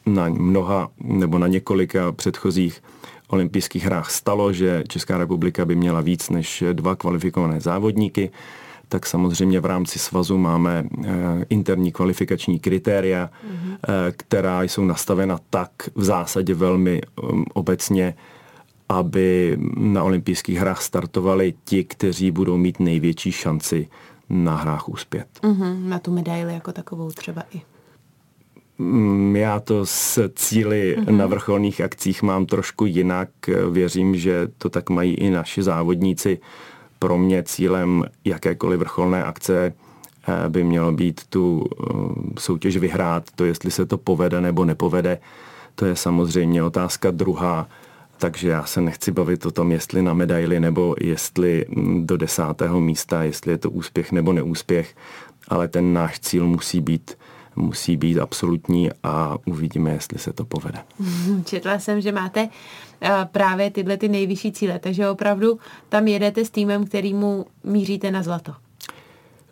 na 0.05 0.29
mnoha 0.29 0.89
nebo 1.03 1.39
na 1.39 1.48
několika 1.48 2.12
předchozích 2.12 2.83
olympijských 3.27 3.86
hrách 3.86 4.12
stalo, 4.12 4.53
že 4.53 4.83
Česká 4.88 5.17
republika 5.17 5.65
by 5.65 5.75
měla 5.75 6.01
víc 6.01 6.29
než 6.29 6.63
dva 6.74 6.95
kvalifikované 6.95 7.62
závodníky, 7.62 8.31
tak 8.89 9.05
samozřejmě 9.05 9.60
v 9.60 9.65
rámci 9.65 10.00
svazu 10.00 10.38
máme 10.38 10.86
eh, 10.86 11.10
interní 11.50 11.91
kvalifikační 11.91 12.60
kritéria, 12.60 13.29
mm-hmm. 13.29 13.77
která 14.17 14.63
jsou 14.63 14.86
nastavena 14.86 15.39
tak 15.50 15.72
v 15.95 16.03
zásadě 16.03 16.53
velmi 16.53 17.01
um, 17.22 17.45
obecně, 17.53 18.15
aby 18.89 19.57
na 19.77 20.03
olympijských 20.03 20.57
hrách 20.57 20.81
startovali 20.81 21.53
ti, 21.65 21.83
kteří 21.83 22.31
budou 22.31 22.57
mít 22.57 22.79
největší 22.79 23.31
šanci 23.31 23.88
na 24.33 24.55
hrách 24.55 24.89
uspět. 24.89 25.27
Mm-hmm, 25.41 25.87
na 25.87 25.99
tu 25.99 26.11
medaili 26.11 26.53
jako 26.53 26.71
takovou 26.71 27.11
třeba 27.11 27.43
i. 27.53 27.61
Mm, 28.77 29.35
já 29.35 29.59
to 29.59 29.85
s 29.85 30.29
cíly 30.35 30.97
mm-hmm. 30.97 31.17
na 31.17 31.27
vrcholných 31.27 31.81
akcích 31.81 32.23
mám 32.23 32.45
trošku 32.45 32.85
jinak. 32.85 33.29
Věřím, 33.71 34.15
že 34.15 34.47
to 34.57 34.69
tak 34.69 34.89
mají 34.89 35.13
i 35.13 35.29
naši 35.29 35.63
závodníci 35.63 36.39
pro 36.99 37.17
mě 37.17 37.43
cílem 37.43 38.03
jakékoliv 38.25 38.79
vrcholné 38.79 39.23
akce 39.23 39.73
eh, 40.27 40.49
by 40.49 40.63
mělo 40.63 40.91
být 40.91 41.21
tu 41.29 41.63
eh, 41.63 41.85
soutěž 42.39 42.77
vyhrát. 42.77 43.23
To, 43.35 43.45
jestli 43.45 43.71
se 43.71 43.85
to 43.85 43.97
povede 43.97 44.41
nebo 44.41 44.65
nepovede, 44.65 45.19
to 45.75 45.85
je 45.85 45.95
samozřejmě 45.95 46.63
otázka 46.63 47.11
druhá. 47.11 47.67
Takže 48.23 48.49
já 48.49 48.65
se 48.65 48.81
nechci 48.81 49.11
bavit 49.11 49.45
o 49.45 49.51
tom, 49.51 49.71
jestli 49.71 50.01
na 50.01 50.13
medaili 50.13 50.59
nebo 50.59 50.95
jestli 50.99 51.65
mm, 51.69 52.07
do 52.07 52.17
desátého 52.17 52.81
místa, 52.81 53.23
jestli 53.23 53.51
je 53.51 53.57
to 53.57 53.71
úspěch 53.71 54.11
nebo 54.11 54.33
neúspěch, 54.33 54.95
ale 55.47 55.67
ten 55.67 55.93
náš 55.93 56.19
cíl 56.19 56.47
musí 56.47 56.81
být 56.81 57.17
musí 57.55 57.97
být 57.97 58.19
absolutní 58.19 58.89
a 59.03 59.37
uvidíme, 59.45 59.91
jestli 59.91 60.19
se 60.19 60.33
to 60.33 60.45
povede. 60.45 60.79
Četla 61.45 61.79
jsem, 61.79 62.01
že 62.01 62.11
máte 62.11 62.49
eh, 63.01 63.11
právě 63.31 63.71
tyhle 63.71 63.97
ty 63.97 64.09
nejvyšší 64.09 64.51
cíle, 64.51 64.79
takže 64.79 65.09
opravdu 65.09 65.59
tam 65.89 66.07
jedete 66.07 66.45
s 66.45 66.49
týmem, 66.49 66.85
kterýmu 66.85 67.45
míříte 67.63 68.11
na 68.11 68.23
zlato. 68.23 68.53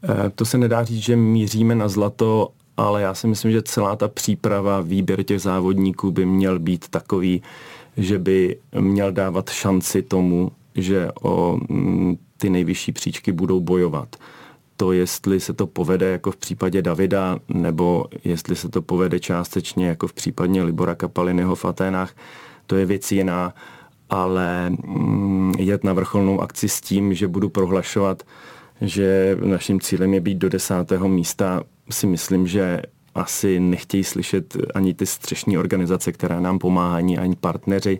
Eh, 0.04 0.30
to 0.36 0.46
se 0.46 0.58
nedá 0.58 0.84
říct, 0.84 1.04
že 1.04 1.16
míříme 1.16 1.76
na 1.76 1.88
zlato, 1.88 2.50
ale 2.78 3.02
já 3.02 3.14
si 3.14 3.28
myslím, 3.28 3.52
že 3.52 3.62
celá 3.62 3.96
ta 3.96 4.08
příprava, 4.08 4.82
výběr 4.82 5.24
těch 5.24 5.42
závodníků 5.42 6.12
by 6.12 6.26
měl 6.26 6.60
být 6.60 6.88
takový, 6.90 7.42
že 7.98 8.20
by 8.20 8.58
měl 8.80 9.12
dávat 9.12 9.50
šanci 9.50 10.02
tomu, 10.02 10.52
že 10.76 11.10
o 11.22 11.60
mm, 11.70 12.18
ty 12.38 12.50
nejvyšší 12.50 12.92
příčky 12.92 13.32
budou 13.32 13.60
bojovat. 13.60 14.16
To, 14.78 14.92
jestli 14.92 15.40
se 15.40 15.54
to 15.54 15.68
povede 15.68 16.12
jako 16.12 16.32
v 16.32 16.38
případě 16.38 16.82
Davida, 16.82 17.40
nebo 17.50 18.06
jestli 18.24 18.56
se 18.56 18.70
to 18.70 18.82
povede 18.82 19.20
částečně 19.20 19.88
jako 19.88 20.08
v 20.08 20.14
případě 20.14 20.64
Libora 20.64 20.96
Kapalinyho 20.96 21.56
v 21.56 21.66
Aténách, 21.66 22.16
to 22.68 22.76
je 22.76 22.86
věc 22.86 23.12
jiná, 23.12 23.54
ale 24.10 24.70
mm, 24.70 25.54
jet 25.58 25.84
na 25.84 25.94
vrcholnou 25.94 26.42
akci 26.42 26.70
s 26.70 26.82
tím, 26.82 27.14
že 27.14 27.28
budu 27.28 27.50
prohlašovat, 27.50 28.24
že 28.82 29.38
naším 29.44 29.82
cílem 29.82 30.14
je 30.14 30.20
být 30.20 30.38
do 30.38 30.50
desátého 30.50 31.10
místa, 31.10 31.64
si 31.90 32.08
myslím, 32.08 32.48
že 32.48 32.82
asi 33.16 33.60
nechtějí 33.60 34.04
slyšet 34.04 34.58
ani 34.76 34.94
ty 34.94 35.06
střešní 35.06 35.58
organizace, 35.58 36.12
které 36.12 36.42
nám 36.42 36.60
pomáhají, 36.60 37.18
ani 37.18 37.36
partneři. 37.36 38.00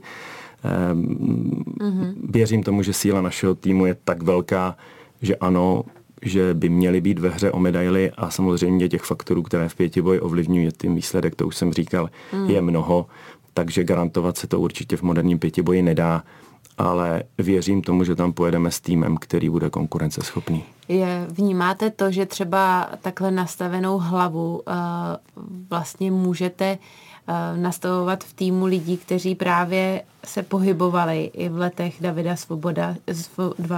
Mm-hmm. 0.94 2.14
Věřím 2.30 2.64
tomu, 2.64 2.84
že 2.84 2.94
síla 2.94 3.22
našeho 3.22 3.56
týmu 3.56 3.86
je 3.86 3.96
tak 4.04 4.24
velká, 4.24 4.78
že 5.22 5.36
ano, 5.36 5.84
že 6.22 6.54
by 6.54 6.70
měly 6.70 7.02
být 7.02 7.20
ve 7.20 7.30
hře 7.30 7.52
o 7.52 7.60
medaily 7.60 8.12
a 8.12 8.30
samozřejmě 8.30 8.90
těch 8.90 9.02
faktorů, 9.02 9.44
které 9.44 9.70
v 9.70 9.76
pětiboji 9.76 10.20
ovlivňují 10.20 10.70
tím 10.78 10.96
výsledek, 10.96 11.36
to 11.36 11.48
už 11.48 11.56
jsem 11.56 11.74
říkal, 11.74 12.10
mm. 12.34 12.50
je 12.50 12.62
mnoho, 12.62 13.06
takže 13.54 13.84
garantovat 13.84 14.38
se 14.38 14.48
to 14.48 14.60
určitě 14.60 14.98
v 14.98 15.02
moderním 15.02 15.40
pětiboji 15.40 15.82
nedá, 15.82 16.24
ale 16.78 17.24
věřím 17.38 17.82
tomu, 17.82 18.04
že 18.04 18.16
tam 18.16 18.34
pojedeme 18.34 18.72
s 18.72 18.80
týmem, 18.80 19.18
který 19.18 19.50
bude 19.50 19.70
konkurenceschopný. 19.70 20.64
Je, 20.92 21.26
vnímáte 21.30 21.90
to, 21.92 22.12
že 22.12 22.26
třeba 22.26 22.90
takhle 23.02 23.32
nastavenou 23.32 23.98
hlavu 23.98 24.56
uh, 24.56 24.74
vlastně 25.70 26.12
můžete 26.12 26.78
uh, 26.78 27.62
nastavovat 27.62 28.24
v 28.24 28.34
týmu 28.34 28.66
lidí, 28.66 28.98
kteří 28.98 29.36
právě 29.36 30.04
se 30.26 30.44
pohybovali 30.44 31.32
i 31.34 31.50
v 31.50 31.58
letech 31.58 31.96
Davida, 32.02 32.36
Svoboda, 32.36 32.96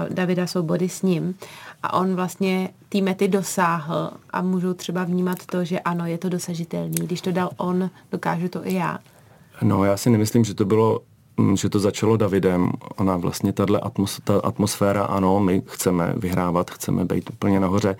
Davida 0.09 0.47
Svobody 0.47 0.89
s 0.89 1.01
ním 1.01 1.35
a 1.83 1.93
on 1.93 2.15
vlastně 2.15 2.69
ty 2.89 3.01
mety 3.01 3.27
dosáhl 3.27 4.11
a 4.29 4.41
můžou 4.41 4.73
třeba 4.73 5.03
vnímat 5.03 5.45
to, 5.45 5.65
že 5.65 5.79
ano, 5.79 6.05
je 6.05 6.17
to 6.17 6.29
dosažitelný. 6.29 6.95
Když 6.95 7.21
to 7.21 7.31
dal 7.31 7.49
on, 7.57 7.89
dokážu 8.11 8.47
to 8.47 8.67
i 8.67 8.73
já. 8.73 8.99
No, 9.61 9.83
já 9.83 9.97
si 9.97 10.09
nemyslím, 10.09 10.43
že 10.43 10.53
to 10.53 10.65
bylo 10.65 10.99
že 11.53 11.69
to 11.69 11.79
začalo 11.79 12.17
Davidem. 12.17 12.71
Ona 12.97 13.17
vlastně 13.17 13.53
tato 13.53 13.85
atmos, 13.85 14.19
ta 14.23 14.39
atmosféra, 14.43 15.03
ano, 15.03 15.39
my 15.39 15.61
chceme 15.65 16.13
vyhrávat, 16.17 16.71
chceme 16.71 17.05
být 17.05 17.29
úplně 17.29 17.59
nahoře, 17.59 17.95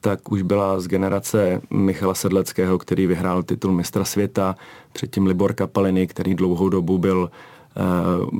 tak 0.00 0.32
už 0.32 0.42
byla 0.42 0.80
z 0.80 0.86
generace 0.88 1.60
Michala 1.70 2.14
Sedleckého, 2.14 2.78
který 2.78 3.06
vyhrál 3.06 3.42
titul 3.42 3.72
mistra 3.72 4.04
světa, 4.04 4.56
předtím 4.92 5.26
Libor 5.26 5.52
Kapaliny, 5.52 6.06
který 6.06 6.34
dlouhou 6.34 6.68
dobu 6.68 6.98
byl 6.98 7.30
eh, 7.30 7.80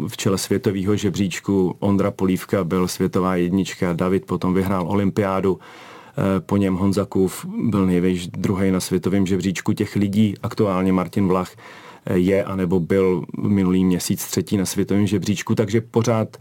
v 0.09 0.17
čele 0.17 0.39
světového 0.39 0.97
žebříčku, 0.97 1.77
Ondra 1.79 2.11
Polívka 2.11 2.65
byl 2.65 2.89
světová 2.89 3.37
jednička, 3.37 3.93
David 3.93 4.27
potom 4.27 4.55
vyhrál 4.55 4.89
olympiádu, 4.89 5.59
eh, 5.59 6.41
po 6.41 6.57
něm 6.57 6.75
Honzakův 6.75 7.47
byl 7.71 7.87
největší 7.87 8.31
druhý 8.31 8.71
na 8.71 8.81
světovém 8.81 9.27
žebříčku 9.27 9.73
těch 9.73 9.97
lidí, 9.97 10.35
aktuálně 10.43 10.93
Martin 10.93 11.29
Vlach 11.29 11.51
je 12.15 12.45
anebo 12.45 12.81
byl 12.81 13.25
minulý 13.43 13.85
měsíc 13.85 14.27
třetí 14.27 14.57
na 14.57 14.67
světovém 14.67 15.07
žebříčku, 15.07 15.55
takže 15.55 15.81
pořád, 15.81 16.37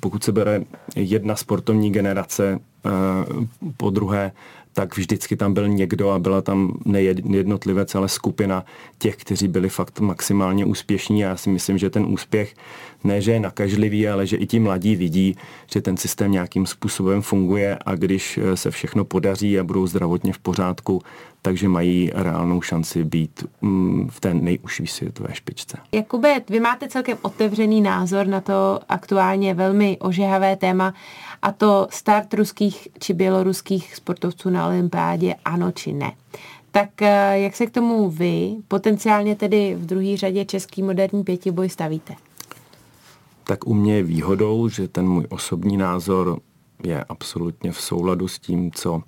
pokud 0.00 0.24
se 0.24 0.32
bere 0.32 0.64
jedna 0.96 1.36
sportovní 1.36 1.92
generace, 1.92 2.60
Eh, 2.86 3.46
po 3.76 3.90
druhé, 3.90 4.32
tak 4.72 4.96
vždycky 4.96 5.36
tam 5.36 5.54
byl 5.54 5.68
někdo 5.68 6.10
a 6.10 6.18
byla 6.18 6.42
tam 6.42 6.78
nejednotlivec, 6.84 7.94
ale 7.94 8.08
skupina 8.08 8.64
těch, 8.98 9.16
kteří 9.16 9.48
byli 9.48 9.68
fakt 9.68 10.00
maximálně 10.00 10.64
úspěšní. 10.64 11.24
A 11.24 11.28
já 11.28 11.36
si 11.36 11.50
myslím, 11.50 11.78
že 11.78 11.90
ten 11.90 12.04
úspěch 12.04 12.54
ne, 13.04 13.20
že 13.20 13.32
je 13.32 13.40
nakažlivý, 13.40 14.08
ale 14.08 14.26
že 14.26 14.36
i 14.36 14.46
ti 14.46 14.60
mladí 14.60 14.96
vidí, 14.96 15.36
že 15.72 15.80
ten 15.80 15.96
systém 15.96 16.32
nějakým 16.32 16.66
způsobem 16.66 17.22
funguje 17.22 17.78
a 17.86 17.94
když 17.94 18.38
eh, 18.38 18.56
se 18.56 18.70
všechno 18.70 19.04
podaří 19.04 19.58
a 19.58 19.64
budou 19.64 19.86
zdravotně 19.86 20.32
v 20.32 20.38
pořádku, 20.38 21.02
takže 21.46 21.68
mají 21.68 22.10
reálnou 22.14 22.60
šanci 22.60 23.04
být 23.04 23.44
mm, 23.60 24.08
v 24.10 24.20
té 24.20 24.34
nejužší 24.34 24.86
světové 24.86 25.34
špičce. 25.34 25.78
Jakube, 25.92 26.40
vy 26.50 26.60
máte 26.60 26.88
celkem 26.88 27.18
otevřený 27.22 27.80
názor 27.80 28.26
na 28.26 28.40
to 28.40 28.80
aktuálně 28.88 29.54
velmi 29.54 29.98
ožehavé 30.00 30.56
téma 30.56 30.94
a 31.42 31.52
to 31.52 31.88
start 31.90 32.34
ruských 32.34 32.88
či 32.98 33.14
běloruských 33.14 33.96
sportovců 33.96 34.50
na 34.50 34.66
olympiádě, 34.66 35.34
ano 35.44 35.72
či 35.72 35.92
ne. 35.92 36.12
Tak 36.70 37.02
eh, 37.02 37.38
jak 37.38 37.56
se 37.56 37.66
k 37.66 37.70
tomu 37.70 38.10
vy, 38.10 38.56
potenciálně 38.68 39.36
tedy 39.36 39.74
v 39.74 39.86
druhé 39.86 40.16
řadě 40.16 40.44
český 40.44 40.82
moderní 40.82 41.24
pětiboj 41.24 41.68
stavíte? 41.68 42.14
Tak 43.44 43.66
u 43.66 43.74
mě 43.74 43.96
je 43.96 44.02
výhodou, 44.02 44.68
že 44.68 44.88
ten 44.88 45.08
můj 45.08 45.26
osobní 45.28 45.76
názor 45.76 46.40
je 46.84 47.04
absolutně 47.04 47.72
v 47.72 47.80
souladu 47.80 48.28
s 48.28 48.38
tím, 48.38 48.70
co 48.72 49.02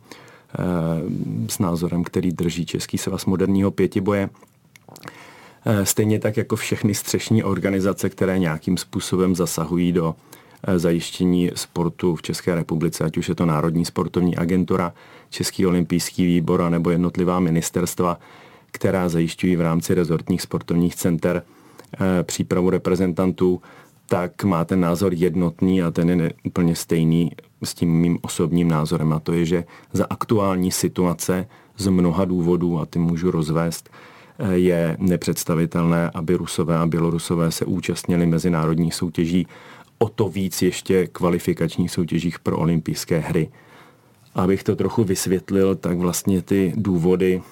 s 1.49 1.59
názorem, 1.59 2.05
který 2.05 2.33
drží 2.33 2.67
Český 2.67 2.99
svaz 2.99 3.26
moderního 3.26 3.71
pětiboje. 3.71 4.31
Eh, 5.67 5.87
stejně 5.87 6.19
tak 6.19 6.37
jako 6.37 6.57
všechny 6.57 6.95
střešní 6.95 7.45
organizace, 7.45 8.11
které 8.11 8.38
nějakým 8.38 8.76
způsobem 8.76 9.37
zasahují 9.37 9.93
do 9.93 10.15
Eh, 10.69 10.79
zajištění 10.79 11.50
sportu 11.55 12.15
v 12.15 12.23
České 12.23 12.55
republice, 12.55 13.05
ať 13.05 13.17
už 13.17 13.29
je 13.29 13.35
to 13.35 13.47
Národní 13.47 13.85
sportovní 13.85 14.37
agentura, 14.37 14.93
Český 15.31 15.67
olympijský 15.67 16.26
výbor 16.26 16.71
nebo 16.71 16.91
jednotlivá 16.91 17.41
ministerstva, 17.41 18.19
která 18.71 19.09
zajišťují 19.09 19.57
v 19.57 19.61
rámci 19.61 19.95
rezortních 19.95 20.43
sportovních 20.43 20.97
center 20.97 21.43
eh, 21.95 22.23
přípravu 22.23 22.71
reprezentantů, 22.71 23.62
tak 24.07 24.45
má 24.45 24.65
ten 24.65 24.81
názor 24.81 25.15
jednotný 25.15 25.83
a 25.83 25.91
ten 25.91 26.21
je 26.21 26.33
úplně 26.45 26.75
stejný 26.76 27.33
s 27.64 27.75
tím 27.75 27.90
mým 27.90 28.18
osobním 28.22 28.68
názorem. 28.68 29.12
A 29.12 29.20
to 29.20 29.32
je, 29.32 29.44
že 29.44 29.64
za 29.92 30.06
aktuální 30.10 30.72
situace 30.72 31.48
z 31.76 31.88
mnoha 31.88 32.25
důvodů, 32.25 32.80
a 32.80 32.86
ty 32.86 32.98
můžu 32.98 33.30
rozvést, 33.30 33.90
eh, 34.38 34.52
je 34.52 34.96
nepředstavitelné, 35.00 36.10
aby 36.14 36.34
Rusové 36.34 36.78
a 36.78 36.86
Bělorusové 36.86 37.50
se 37.50 37.64
účastnili 37.64 38.26
mezinárodních 38.26 38.94
soutěží 38.94 39.46
o 39.98 40.08
to 40.08 40.28
víc 40.28 40.62
ještě 40.62 41.06
kvalifikačních 41.06 41.90
soutěžích 41.90 42.38
pro 42.38 42.58
olympijské 42.58 43.18
hry. 43.18 43.48
Abych 44.34 44.64
to 44.64 44.76
trochu 44.76 45.04
vysvětlil, 45.04 45.75
tak 45.75 45.98
vlastně 45.98 46.42
ty 46.42 46.72
důvody, 46.76 47.42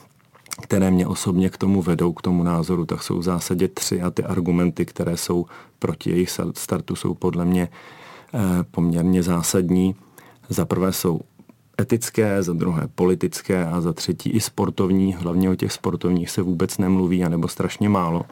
které 0.63 0.91
mě 0.91 1.07
osobně 1.07 1.51
k 1.51 1.57
tomu 1.57 1.83
vedou, 1.83 2.13
k 2.13 2.23
tomu 2.23 2.43
názoru, 2.43 2.87
tak 2.87 3.03
jsou 3.03 3.19
v 3.19 3.23
zásadě 3.23 3.69
tři 3.69 4.03
a 4.03 4.11
ty 4.11 4.25
argumenty, 4.25 4.87
které 4.87 5.17
jsou 5.17 5.47
proti 5.79 6.11
jejich 6.11 6.41
startu, 6.55 6.97
jsou 6.97 7.15
podle 7.15 7.45
mě 7.45 7.69
poměrně 8.71 9.23
zásadní. 9.23 9.95
Za 10.49 10.65
prvé 10.65 10.93
jsou 10.93 11.21
etické, 11.81 12.43
za 12.43 12.53
druhé 12.53 12.89
politické 12.95 13.67
a 13.67 13.81
za 13.81 13.93
třetí 13.93 14.31
i 14.31 14.41
sportovní. 14.41 15.15
Hlavně 15.15 15.51
o 15.51 15.55
těch 15.55 15.73
sportovních 15.73 16.31
se 16.31 16.43
vůbec 16.43 16.79
nemluví, 16.79 17.25
anebo 17.25 17.49
strašně 17.49 17.89
málo. 17.89 18.23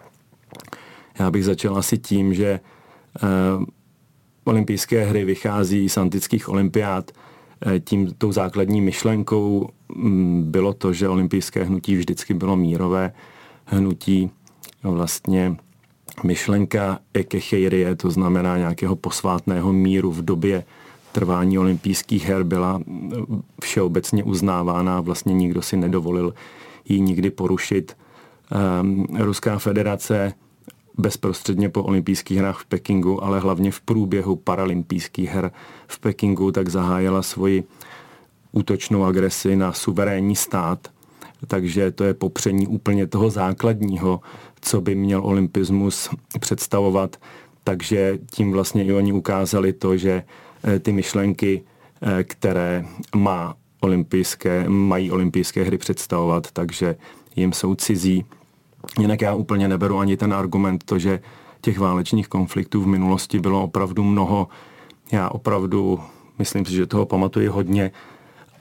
Já 1.19 1.31
bych 1.31 1.45
začal 1.45 1.77
asi 1.77 1.99
tím, 1.99 2.35
že 2.35 2.47
eh, 2.51 3.21
olympijské 4.45 5.05
hry 5.05 5.25
vychází 5.25 5.89
z 5.89 5.97
antických 5.97 6.49
olympiád. 6.49 7.11
Eh, 7.67 7.81
tím 7.81 8.15
tou 8.19 8.33
základní 8.33 8.81
myšlenkou 8.81 9.69
mm, 9.95 10.45
bylo 10.51 10.73
to, 10.73 10.93
že 10.93 11.09
olympijské 11.09 11.65
hnutí 11.65 11.97
vždycky 11.97 12.35
bylo 12.35 12.57
mírové 12.57 13.13
hnutí. 13.65 14.31
Vlastně 14.83 15.57
myšlenka 16.25 16.99
ekecheirie, 17.15 17.97
to 17.97 18.11
znamená 18.11 18.59
nějakého 18.59 18.97
posvátného 18.97 19.73
míru 19.73 20.13
v 20.13 20.25
době 20.25 20.65
trvání 21.13 21.59
olympijských 21.59 22.25
her 22.25 22.45
byla 22.45 22.81
všeobecně 23.63 24.25
uznávána. 24.25 25.01
Vlastně 25.01 25.35
nikdo 25.35 25.63
si 25.63 25.77
nedovolil 25.77 26.35
ji 26.89 27.01
nikdy 27.01 27.31
porušit. 27.31 27.97
Um, 28.83 29.07
Ruská 29.19 29.59
federace 29.59 30.33
bezprostředně 30.99 31.69
po 31.69 31.83
olympijských 31.83 32.39
hrách 32.39 32.59
v 32.59 32.65
Pekingu, 32.65 33.25
ale 33.25 33.41
hlavně 33.41 33.71
v 33.71 33.81
průběhu 33.81 34.37
paralympijských 34.37 35.31
her 35.31 35.51
v 35.87 35.99
Pekingu, 35.99 36.53
tak 36.53 36.69
zahájila 36.69 37.23
svoji 37.23 37.65
útočnou 38.53 39.05
agresi 39.05 39.57
na 39.57 39.73
suverénní 39.73 40.37
stát. 40.37 40.89
Takže 41.47 41.91
to 41.91 42.05
je 42.05 42.15
popření 42.15 42.67
úplně 42.67 43.07
toho 43.07 43.31
základního, 43.31 44.21
co 44.63 44.81
by 44.81 44.95
měl 44.95 45.21
olympismus 45.25 46.09
představovat. 46.41 47.17
Takže 47.65 48.19
tím 48.31 48.53
vlastně 48.53 48.85
i 48.85 48.93
oni 48.93 49.13
ukázali 49.13 49.73
to, 49.73 49.97
že 49.97 50.23
eh, 50.65 50.79
ty 50.79 50.93
myšlenky, 50.93 51.63
eh, 52.03 52.25
které 52.25 52.85
má 53.17 53.55
olympijské, 53.81 54.69
mají 54.69 55.11
olympijské 55.11 55.63
hry 55.63 55.79
představovat, 55.79 56.51
takže 56.51 56.97
jim 57.37 57.53
jsou 57.53 57.75
cizí 57.75 58.25
Jinak 58.99 59.23
já 59.23 59.35
úplně 59.35 59.69
neberu 59.69 59.99
ani 59.99 60.17
ten 60.17 60.35
argument, 60.35 60.85
to, 60.85 60.99
že 60.99 61.21
těch 61.61 61.79
válečných 61.79 62.29
konfliktů 62.29 62.83
v 62.83 62.87
minulosti 62.87 63.39
bylo 63.39 63.63
opravdu 63.63 64.05
mnoho. 64.05 64.49
Já 65.13 65.29
opravdu 65.29 66.01
myslím 66.39 66.65
si, 66.65 66.73
že 66.73 66.87
toho 66.87 67.07
pamatuji 67.07 67.47
hodně, 67.47 67.91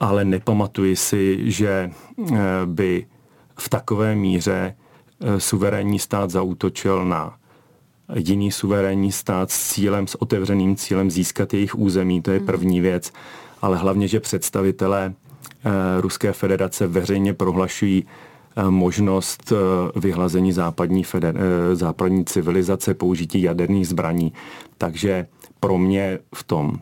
ale 0.00 0.24
nepamatuji 0.24 0.96
si, 0.96 1.50
že 1.50 1.90
eh, 2.32 2.36
by 2.66 3.06
v 3.58 3.68
takové 3.68 4.14
míře 4.14 4.76
suverénní 5.38 5.98
stát 5.98 6.30
zautočil 6.30 7.04
na 7.04 7.36
jiný 8.14 8.52
suverénní 8.52 9.12
stát 9.12 9.50
s 9.50 9.72
cílem, 9.72 10.06
s 10.06 10.22
otevřeným 10.22 10.76
cílem 10.76 11.10
získat 11.10 11.54
jejich 11.54 11.78
území, 11.78 12.22
to 12.22 12.30
je 12.30 12.38
hmm. 12.38 12.46
první 12.46 12.80
věc, 12.80 13.12
ale 13.62 13.76
hlavně, 13.76 14.08
že 14.08 14.20
představitelé 14.20 15.14
eh, 15.64 15.70
Ruské 16.00 16.32
federace 16.32 16.86
veřejně 16.86 17.34
prohlašují, 17.34 18.04
Eh, 18.56 18.70
možnost 18.70 19.52
eh, 19.52 20.00
vyhlazení 20.00 20.52
západní, 20.52 21.04
feder, 21.04 21.34
eh, 21.38 21.76
západní 21.76 22.24
civilizace, 22.24 22.94
použití 22.94 23.42
jaderných 23.42 23.88
zbraní. 23.88 24.32
Takže 24.78 25.26
pro 25.60 25.78
mě 25.78 26.18
v 26.34 26.42
tom, 26.44 26.72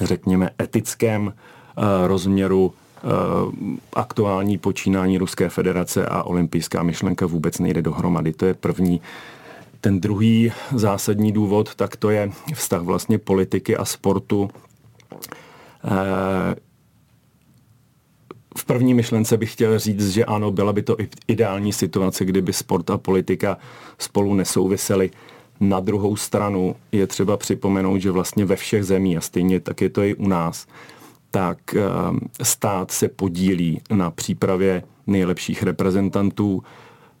řekněme, 0.00 0.50
etickém 0.62 1.34
rozměru 2.06 2.72
aktuální 3.92 4.58
počínání 4.58 5.18
Ruské 5.18 5.48
federace 5.48 6.06
a 6.06 6.22
olympijská 6.22 6.82
myšlenka 6.82 7.26
vůbec 7.26 7.58
nejde 7.58 7.82
dohromady. 7.82 8.32
To 8.32 8.46
je 8.46 8.54
první. 8.54 9.00
Ten 9.80 10.00
druhý 10.00 10.52
zásadní 10.74 11.32
důvod, 11.32 11.74
tak 11.74 11.96
to 11.96 12.10
je 12.10 12.30
vztah 12.54 12.82
vlastně 12.82 13.18
politiky 13.18 13.76
a 13.76 13.84
sportu 13.84 14.50
v 18.58 18.64
první 18.64 18.94
myšlence 18.94 19.36
bych 19.36 19.52
chtěl 19.52 19.78
říct, 19.78 20.10
že 20.10 20.24
ano, 20.24 20.50
byla 20.50 20.72
by 20.72 20.82
to 20.82 20.96
ideální 21.28 21.72
situace, 21.72 22.24
kdyby 22.24 22.52
sport 22.52 22.90
a 22.90 22.98
politika 22.98 23.58
spolu 23.98 24.34
nesouvisely. 24.34 25.10
Na 25.60 25.80
druhou 25.80 26.16
stranu 26.16 26.76
je 26.92 27.06
třeba 27.06 27.36
připomenout, 27.36 27.98
že 27.98 28.10
vlastně 28.10 28.44
ve 28.44 28.56
všech 28.56 28.84
zemích, 28.84 29.18
a 29.18 29.20
stejně 29.20 29.60
tak 29.60 29.80
je 29.80 29.88
to 29.88 30.02
i 30.02 30.14
u 30.14 30.28
nás, 30.28 30.66
tak 31.30 31.74
eh, 31.74 31.80
stát 32.42 32.90
se 32.90 33.08
podílí 33.08 33.80
na 33.90 34.10
přípravě 34.10 34.82
nejlepších 35.06 35.62
reprezentantů. 35.62 36.62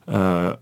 Eh, 0.08 0.56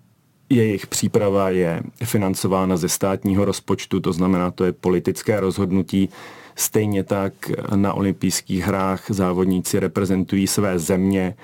jejich 0.50 0.86
příprava 0.86 1.50
je 1.50 1.82
financována 2.04 2.76
ze 2.76 2.88
státního 2.88 3.44
rozpočtu, 3.44 4.00
to 4.00 4.12
znamená, 4.12 4.50
to 4.50 4.64
je 4.64 4.72
politické 4.72 5.40
rozhodnutí. 5.40 6.08
Stejně 6.54 7.04
tak 7.04 7.32
na 7.76 7.94
olympijských 7.94 8.64
hrách 8.64 9.04
závodníci 9.08 9.80
reprezentují 9.80 10.46
své 10.46 10.78
země 10.78 11.34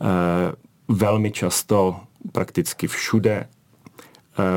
eh, 0.00 0.06
velmi 0.88 1.30
často, 1.30 1.96
prakticky 2.32 2.86
všude. 2.86 3.46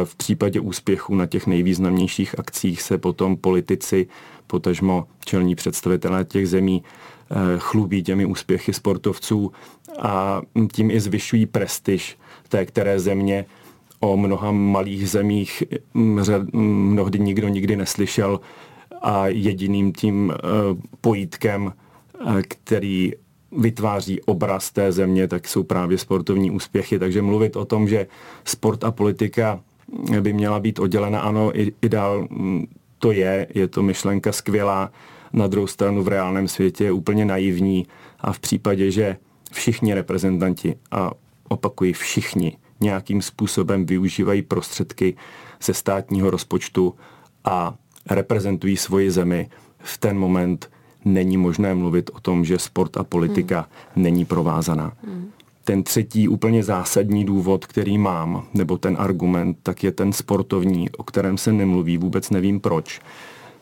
V 0.03 0.15
případě 0.15 0.59
úspěchu 0.59 1.15
na 1.15 1.25
těch 1.25 1.47
nejvýznamnějších 1.47 2.39
akcích 2.39 2.81
se 2.81 2.97
potom 2.97 3.37
politici, 3.37 4.07
potažmo 4.51 5.07
čelní 5.25 5.55
představitelé 5.55 6.25
těch 6.25 6.49
zemí, 6.49 6.83
eh, 6.83 7.35
chlubí 7.57 8.03
těmi 8.03 8.25
úspěchy 8.25 8.73
sportovců 8.73 9.51
a 9.99 10.41
tím 10.73 10.91
i 10.91 10.99
zvyšují 10.99 11.45
prestiž 11.45 12.17
té 12.49 12.65
které 12.65 12.99
země. 12.99 13.45
O 13.99 14.17
mnoha 14.17 14.51
malých 14.51 15.09
zemích 15.09 15.63
mnohdy 16.93 17.19
nikdo 17.19 17.47
nikdy 17.47 17.75
neslyšel 17.75 18.39
a 19.01 19.27
jediným 19.27 19.93
tím 19.93 20.33
eh, 20.33 20.37
pojítkem, 21.01 21.71
eh, 21.71 22.41
který 22.47 23.13
vytváří 23.51 24.21
obraz 24.21 24.71
té 24.71 24.91
země, 24.91 25.27
tak 25.27 25.47
jsou 25.47 25.63
právě 25.63 25.97
sportovní 25.97 26.51
úspěchy. 26.51 26.99
Takže 26.99 27.21
mluvit 27.21 27.55
o 27.55 27.65
tom, 27.65 27.87
že 27.87 28.07
sport 28.43 28.83
a 28.83 28.91
politika 28.91 29.59
by 30.21 30.33
měla 30.33 30.59
být 30.59 30.79
oddělena, 30.79 31.19
ano, 31.21 31.51
ideál 31.81 32.27
mm, 32.29 32.65
to 33.01 33.11
je, 33.11 33.47
je 33.53 33.67
to 33.67 33.83
myšlenka 33.83 34.31
skvělá, 34.31 34.91
na 35.33 35.47
druhou 35.47 35.67
stranu 35.67 36.03
v 36.03 36.07
reálném 36.07 36.47
světě 36.47 36.83
je 36.83 36.91
úplně 36.91 37.25
naivní 37.25 37.87
a 38.19 38.33
v 38.33 38.39
případě, 38.39 38.91
že 38.91 39.17
všichni 39.51 39.93
reprezentanti, 39.93 40.75
a 40.91 41.11
opakuji 41.49 41.93
všichni, 41.93 42.57
nějakým 42.79 43.21
způsobem 43.21 43.85
využívají 43.85 44.41
prostředky 44.41 45.15
ze 45.61 45.73
státního 45.73 46.29
rozpočtu 46.29 46.95
a 47.43 47.75
reprezentují 48.09 48.77
svoji 48.77 49.11
zemi, 49.11 49.49
v 49.79 49.97
ten 49.97 50.17
moment 50.19 50.69
není 51.05 51.37
možné 51.37 51.75
mluvit 51.75 52.09
o 52.13 52.19
tom, 52.19 52.45
že 52.45 52.59
sport 52.59 52.97
a 52.97 53.03
politika 53.03 53.59
hmm. 53.95 54.03
není 54.03 54.25
provázaná. 54.25 54.93
Hmm. 55.03 55.31
Ten 55.63 55.83
třetí 55.83 56.27
úplně 56.27 56.63
zásadní 56.63 57.25
důvod, 57.25 57.65
který 57.65 57.97
mám, 57.97 58.47
nebo 58.53 58.77
ten 58.77 58.95
argument, 58.99 59.57
tak 59.63 59.83
je 59.83 59.91
ten 59.91 60.13
sportovní, 60.13 60.89
o 60.89 61.03
kterém 61.03 61.37
se 61.37 61.53
nemluví, 61.53 61.97
vůbec 61.97 62.29
nevím 62.29 62.59
proč. 62.59 63.01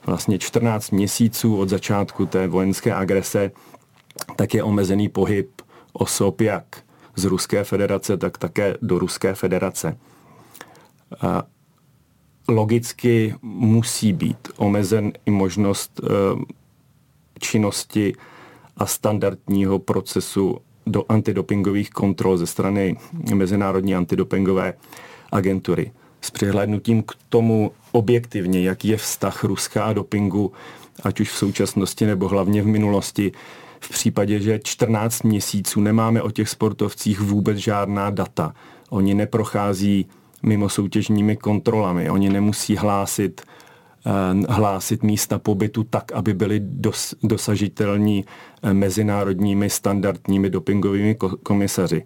Vlastně 0.05 0.39
14 0.39 0.91
měsíců 0.91 1.57
od 1.57 1.69
začátku 1.69 2.25
té 2.25 2.47
vojenské 2.47 2.93
agrese, 2.93 3.51
tak 4.35 4.53
je 4.53 4.63
omezený 4.63 5.09
pohyb 5.09 5.61
osob 5.93 6.41
jak 6.41 6.83
z 7.15 7.25
Ruské 7.25 7.63
federace, 7.63 8.17
tak 8.17 8.37
také 8.37 8.77
do 8.81 8.99
Ruské 8.99 9.35
federace. 9.35 9.97
A 11.21 11.43
logicky 12.47 13.35
musí 13.41 14.13
být 14.13 14.47
omezen 14.57 15.11
i 15.25 15.31
možnost 15.31 15.99
e, 15.99 16.09
činnosti 17.39 18.13
a 18.77 18.85
standardního 18.85 19.79
procesu 19.79 20.57
do 20.89 21.03
antidopingových 21.09 21.89
kontrol 21.89 22.37
ze 22.37 22.47
strany 22.47 22.97
Mezinárodní 23.35 23.95
antidopingové 23.95 24.73
agentury. 25.31 25.91
S 26.21 26.31
přihlédnutím 26.31 27.03
k 27.03 27.11
tomu 27.29 27.71
objektivně, 27.91 28.61
jaký 28.61 28.87
je 28.87 28.97
vztah 28.97 29.43
Ruska 29.43 29.83
a 29.83 29.93
dopingu, 29.93 30.51
ať 31.03 31.19
už 31.19 31.31
v 31.31 31.37
současnosti 31.37 32.05
nebo 32.05 32.27
hlavně 32.27 32.61
v 32.61 32.67
minulosti, 32.67 33.31
v 33.79 33.89
případě, 33.89 34.39
že 34.39 34.59
14 34.63 35.23
měsíců 35.23 35.81
nemáme 35.81 36.21
o 36.21 36.31
těch 36.31 36.49
sportovcích 36.49 37.19
vůbec 37.19 37.57
žádná 37.57 38.09
data. 38.09 38.53
Oni 38.89 39.13
neprochází 39.13 40.05
mimo 40.43 40.69
soutěžními 40.69 41.37
kontrolami, 41.37 42.09
oni 42.09 42.29
nemusí 42.29 42.75
hlásit 42.75 43.41
hlásit 44.49 45.03
místa 45.03 45.39
pobytu 45.39 45.83
tak, 45.83 46.11
aby 46.11 46.33
byly 46.33 46.59
dos, 46.63 47.15
dosažitelní 47.23 48.25
eh, 48.63 48.73
mezinárodními 48.73 49.69
standardními 49.69 50.49
dopingovými 50.49 51.15
komisaři. 51.43 52.03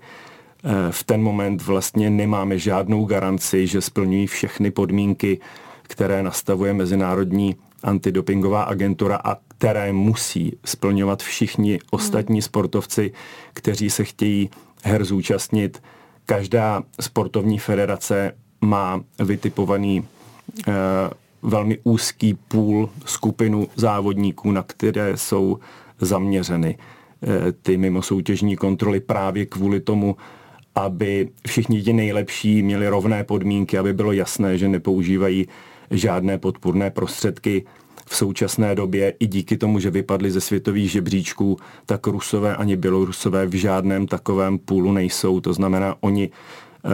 Eh, 0.64 0.92
v 0.92 1.04
ten 1.04 1.22
moment 1.22 1.62
vlastně 1.62 2.10
nemáme 2.10 2.60
žádnou 2.60 3.06
garanci, 3.06 3.68
že 3.68 3.82
splňují 3.82 4.28
všechny 4.28 4.72
podmínky, 4.72 5.40
které 5.82 6.24
nastavuje 6.24 6.74
Mezinárodní 6.74 7.56
antidopingová 7.84 8.64
agentura 8.64 9.20
a 9.24 9.38
které 9.58 9.94
musí 9.94 10.58
splňovat 10.66 11.24
všichni 11.24 11.80
ostatní 11.92 12.36
hmm. 12.36 12.42
sportovci, 12.42 13.12
kteří 13.54 13.90
se 13.90 14.04
chtějí 14.04 14.50
her 14.84 15.06
zúčastnit. 15.06 15.84
Každá 16.26 16.84
sportovní 17.00 17.60
federace 17.60 18.36
má 18.62 19.02
vytipovaný 19.20 20.08
velmi 21.44 21.78
úzký 21.84 22.34
půl 22.34 22.90
skupinu 23.06 23.68
závodníků, 23.76 24.52
na 24.52 24.64
které 24.64 25.18
jsou 25.18 25.60
zaměřeny 26.02 26.78
eh, 26.78 27.52
ty 27.52 27.78
mimosoutěžní 27.78 28.56
kontroly 28.56 29.00
právě 29.00 29.46
kvůli 29.46 29.80
tomu, 29.80 30.16
aby 30.76 31.30
všichni 31.48 31.82
ti 31.82 31.94
nejlepší 31.94 32.64
měli 32.64 32.88
rovné 32.88 33.24
podmínky, 33.24 33.78
aby 33.78 33.94
bylo 33.94 34.12
jasné, 34.12 34.58
že 34.58 34.68
nepoužívají 34.68 35.48
žádné 35.92 36.38
podpůrné 36.38 36.92
prostředky. 36.92 37.66
V 38.06 38.16
současné 38.16 38.76
době 38.76 39.14
i 39.20 39.28
díky 39.28 39.58
tomu, 39.58 39.80
že 39.80 39.90
vypadli 39.90 40.32
ze 40.32 40.42
světových 40.42 40.92
žebříčků, 40.92 41.58
tak 41.86 42.08
Rusové 42.08 42.56
ani 42.56 42.76
Bělorusové 42.76 43.46
v 43.46 43.54
žádném 43.54 44.08
takovém 44.08 44.60
půlu 44.60 44.92
nejsou. 44.92 45.40
To 45.40 45.54
znamená, 45.54 45.96
oni 46.00 46.30
eh, 46.86 46.90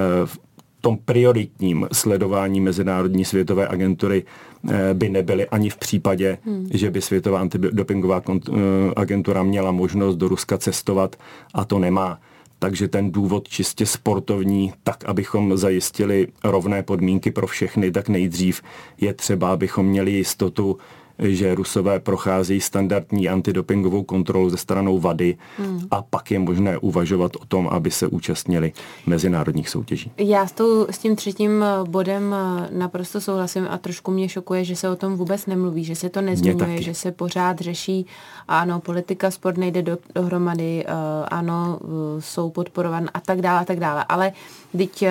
tom 0.82 0.98
prioritním 1.06 1.88
sledování 1.92 2.62
Mezinárodní 2.62 3.26
světové 3.26 3.68
agentury 3.68 4.24
eh, 4.70 4.94
by 4.94 5.10
nebyly 5.10 5.48
ani 5.48 5.70
v 5.70 5.78
případě, 5.78 6.38
hmm. 6.46 6.70
že 6.74 6.92
by 6.92 7.02
Světová 7.02 7.40
antidopingová 7.40 8.22
eh, 8.30 8.52
agentura 8.96 9.44
měla 9.44 9.72
možnost 9.72 10.16
do 10.16 10.28
Ruska 10.28 10.58
cestovat 10.58 11.16
a 11.54 11.66
to 11.66 11.80
nemá. 11.80 12.20
Takže 12.60 12.88
ten 12.88 13.12
důvod 13.12 13.48
čistě 13.48 13.86
sportovní, 13.86 14.74
tak 14.84 15.06
abychom 15.06 15.58
zajistili 15.58 16.28
rovné 16.44 16.84
podmínky 16.84 17.32
pro 17.32 17.48
všechny, 17.48 17.92
tak 17.92 18.10
nejdřív 18.10 18.62
je 19.02 19.14
třeba, 19.14 19.54
abychom 19.54 19.86
měli 19.86 20.12
jistotu, 20.12 20.78
že 21.20 21.56
Rusové 21.56 22.00
procházejí 22.00 22.62
standardní 22.62 23.30
antidopingovou 23.30 24.04
kontrolu 24.04 24.50
ze 24.50 24.58
stranou 24.58 25.00
vady 25.00 25.38
hmm. 25.58 25.82
a 25.92 26.02
pak 26.02 26.32
je 26.32 26.40
možné 26.40 26.78
uvažovat 26.78 27.36
o 27.36 27.46
tom, 27.46 27.68
aby 27.68 27.92
se 27.92 28.08
účastnili 28.08 28.72
mezinárodních 29.06 29.70
soutěží. 29.70 30.12
Já 30.18 30.48
s, 30.48 30.52
tou, 30.52 30.88
s 30.90 30.98
tím 30.98 31.16
třetím 31.16 31.64
eh, 31.64 31.90
bodem 31.90 32.36
eh, 32.36 32.70
naprosto 32.72 33.22
souhlasím 33.22 33.68
a 33.70 33.78
trošku 33.78 34.12
mě 34.12 34.30
šokuje, 34.30 34.64
že 34.64 34.76
se 34.76 34.90
o 34.90 34.96
tom 34.96 35.16
vůbec 35.16 35.46
nemluví, 35.46 35.84
že 35.84 35.96
se 35.96 36.10
to 36.10 36.22
nezmiňuje, 36.22 36.82
že 36.82 36.94
se 36.94 37.12
pořád 37.12 37.60
řeší, 37.60 38.06
ano, 38.48 38.80
politika, 38.80 39.32
sport 39.32 39.58
nejde 39.58 39.82
do, 39.82 39.98
dohromady, 40.16 40.86
uh, 40.86 40.94
ano, 41.32 41.80
jsou 42.20 42.50
podporovan 42.50 43.10
a 43.14 43.20
tak 43.20 43.42
dále, 43.42 43.60
a 43.60 43.66
tak 43.66 43.80
dále. 43.80 44.06
Ale 44.10 44.32
teď 44.78 45.06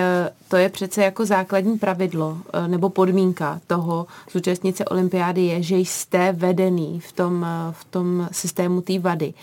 to 0.49 0.57
je 0.57 0.69
přece 0.69 1.03
jako 1.03 1.25
základní 1.25 1.77
pravidlo 1.77 2.29
uh, 2.29 2.67
nebo 2.67 2.89
podmínka 2.89 3.61
toho 3.67 4.07
zúčastnit 4.31 4.77
se 4.77 4.85
olympiády 4.85 5.41
je, 5.41 5.63
že 5.63 5.77
jste 5.77 6.31
vedený 6.31 6.99
v 6.99 7.11
tom, 7.11 7.45
eh, 7.49 7.71
v 7.71 7.85
tom 7.85 8.29
systému 8.31 8.81
té 8.81 8.99
vady, 8.99 9.33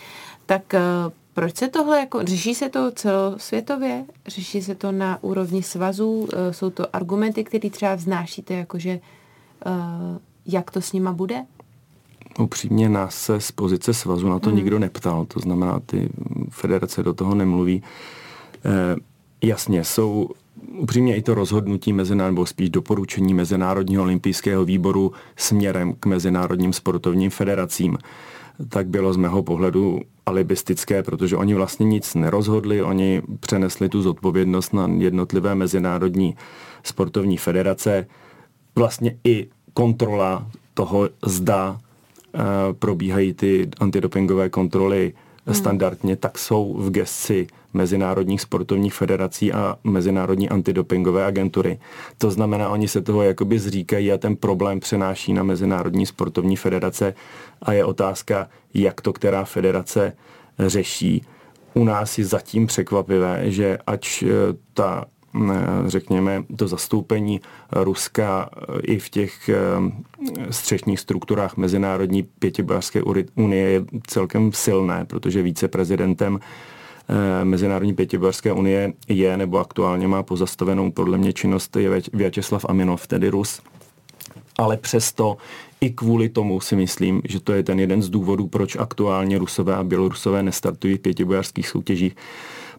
tak 0.47 0.75
eh, 0.75 0.81
proč 1.35 1.57
se 1.57 1.69
tohle, 1.69 1.99
jako, 2.01 2.25
řeší 2.25 2.55
se 2.55 2.69
to 2.69 2.91
celosvětově? 2.91 4.05
Řeší 4.27 4.63
se 4.63 4.75
to 4.75 4.93
na 4.93 5.23
úrovni 5.23 5.63
svazů? 5.63 6.29
Eh, 6.33 6.53
jsou 6.53 6.71
to 6.71 6.97
argumenty, 6.97 7.45
které 7.45 7.71
třeba 7.71 7.95
vznášíte, 7.95 8.55
jakože 8.55 9.01
jak 10.47 10.71
to 10.71 10.81
s 10.81 10.93
nima 10.93 11.13
bude? 11.13 11.45
Upřímně 12.39 12.89
nás 12.89 13.15
se 13.15 13.41
z 13.41 13.53
pozice 13.53 13.95
svazu 13.95 14.29
na 14.29 14.39
to 14.39 14.49
hmm. 14.49 14.57
nikdo 14.59 14.79
neptal, 14.79 15.25
to 15.25 15.41
znamená, 15.41 15.81
ty 15.87 16.09
federace 16.51 17.03
do 17.03 17.15
toho 17.15 17.35
nemluví. 17.35 17.83
E, 18.65 18.97
jasně, 19.43 19.85
jsou 19.85 20.29
upřímně 20.79 21.17
i 21.17 21.23
to 21.23 21.35
rozhodnutí 21.35 21.93
mezinárodního, 21.93 22.41
nebo 22.41 22.47
spíš 22.47 22.71
doporučení 22.71 23.35
Mezinárodního 23.35 24.03
olympijského 24.03 24.65
výboru 24.65 25.13
směrem 25.37 25.95
k 26.01 26.07
mezinárodním 26.07 26.73
sportovním 26.73 27.31
federacím, 27.31 27.99
tak 28.69 28.87
bylo 28.87 29.13
z 29.13 29.17
mého 29.17 29.43
pohledu 29.43 30.01
alibistické, 30.27 31.03
protože 31.03 31.37
oni 31.37 31.55
vlastně 31.55 31.87
nic 31.87 32.15
nerozhodli, 32.15 32.83
oni 32.83 33.23
přenesli 33.41 33.89
tu 33.89 34.03
zodpovědnost 34.03 34.75
na 34.75 34.91
jednotlivé 34.99 35.55
mezinárodní 35.55 36.37
sportovní 36.83 37.37
federace. 37.37 38.07
Vlastně 38.77 39.17
i 39.25 39.49
kontrola 39.73 40.47
toho, 40.75 41.09
zda 41.27 41.71
uh, 41.71 42.41
probíhají 42.73 43.35
ty 43.35 43.69
antidopingové 43.81 44.49
kontroly 44.49 45.13
hmm. 45.53 45.61
standardně, 45.61 46.17
tak 46.17 46.39
jsou 46.39 46.75
v 46.79 46.91
gesci 46.91 47.47
mezinárodních 47.75 48.41
sportovních 48.41 48.95
federací 48.95 49.53
a 49.53 49.79
mezinárodní 49.85 50.49
antidopingové 50.49 51.25
agentury. 51.25 51.79
To 52.19 52.31
znamená, 52.31 52.69
oni 52.69 52.89
se 52.89 53.03
toho 53.03 53.23
jakoby 53.23 53.59
zříkají 53.59 54.13
a 54.13 54.19
ten 54.19 54.37
problém 54.37 54.81
přenáší 54.81 55.33
na 55.33 55.43
mezinárodní 55.43 56.07
sportovní 56.07 56.57
federace 56.57 57.15
a 57.63 57.73
je 57.73 57.85
otázka, 57.85 58.49
jak 58.75 59.01
to 59.01 59.13
která 59.13 59.45
federace 59.45 60.13
řeší. 60.59 61.23
U 61.75 61.85
nás 61.85 62.19
je 62.19 62.25
zatím 62.25 62.67
překvapivé, 62.67 63.51
že 63.51 63.79
ač 63.87 64.23
eh, 64.23 64.29
ta 64.75 65.05
řekněme, 65.87 66.45
to 66.57 66.69
zastoupení 66.69 67.41
Ruska 67.73 68.51
eh, 68.53 68.81
i 68.81 68.99
v 68.99 69.09
těch 69.09 69.49
eh, 69.49 69.57
střešních 70.51 71.01
strukturách 71.01 71.57
Mezinárodní 71.57 72.23
pětibářské 72.23 73.03
unie 73.37 73.71
je 73.71 73.85
celkem 74.07 74.53
silné, 74.53 75.05
protože 75.05 75.43
víceprezidentem 75.43 76.39
Eh, 77.09 77.45
Mezinárodní 77.45 77.95
pětiborské 77.95 78.53
unie 78.53 78.93
je 79.09 79.37
nebo 79.37 79.59
aktuálně 79.59 80.09
má 80.09 80.23
pozastavenou 80.23 80.91
podle 80.91 81.19
mě 81.19 81.33
činnost 81.33 81.77
je 81.77 82.03
Vyacheslav 82.13 82.65
Aminov, 82.69 83.07
tedy 83.07 83.29
Rus. 83.29 83.61
Ale 84.59 84.77
přesto 84.77 85.37
i 85.81 85.91
kvůli 85.91 86.29
tomu 86.29 86.61
si 86.61 86.77
myslím, 86.77 87.23
že 87.25 87.41
to 87.41 87.53
je 87.53 87.63
ten 87.63 87.81
jeden 87.81 88.03
z 88.03 88.09
důvodů, 88.09 88.47
proč 88.47 88.77
aktuálně 88.77 89.39
Rusové 89.39 89.75
a 89.75 89.85
Bělorusové 89.85 90.43
nestartují 90.43 90.97
v 90.97 91.01
pětibojarských 91.01 91.69
soutěžích, 91.69 92.17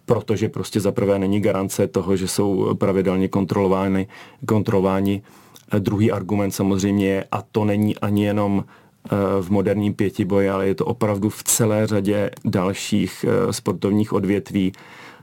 protože 0.08 0.50
prostě 0.50 0.80
zaprvé 0.80 1.20
není 1.20 1.40
garance 1.40 1.88
toho, 1.88 2.18
že 2.18 2.28
jsou 2.28 2.76
pravidelně 2.76 3.28
kontrolovány, 3.28 4.08
kontrolováni. 4.46 5.22
Druhý 5.80 6.12
argument 6.12 6.52
samozřejmě 6.52 7.08
je, 7.08 7.26
a 7.32 7.42
to 7.42 7.66
není 7.66 7.98
ani 7.98 8.26
jenom 8.26 8.64
Eh, 9.12 9.42
v 9.42 9.50
moderním 9.50 9.94
pětiboji, 9.94 10.50
ale 10.50 10.68
je 10.68 10.76
to 10.76 10.86
opravdu 10.86 11.30
v 11.30 11.44
celé 11.44 11.88
řadě 11.88 12.32
dalších 12.46 13.26
eh, 13.28 13.54
sportovních 13.54 14.14
odvětví, 14.14 14.72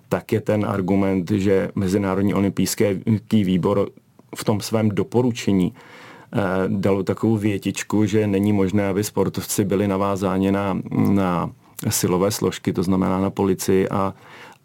tak 0.09 0.33
je 0.33 0.41
ten 0.41 0.67
argument, 0.67 1.31
že 1.31 1.71
Mezinárodní 1.75 2.35
olympijský 2.35 3.45
výbor 3.45 3.89
v 4.37 4.45
tom 4.45 4.61
svém 4.61 4.89
doporučení 4.89 5.75
eh, 5.75 6.39
dalo 6.69 7.03
takovou 7.03 7.37
větičku, 7.37 8.07
že 8.07 8.27
není 8.27 8.53
možné, 8.53 8.89
aby 8.89 9.05
sportovci 9.05 9.65
byli 9.65 9.89
navázáni 9.89 10.53
na, 10.53 10.79
na 11.13 11.51
silové 11.89 12.31
složky, 12.31 12.73
to 12.73 12.83
znamená 12.83 13.21
na 13.21 13.31
policii 13.31 13.89
a, 13.89 14.15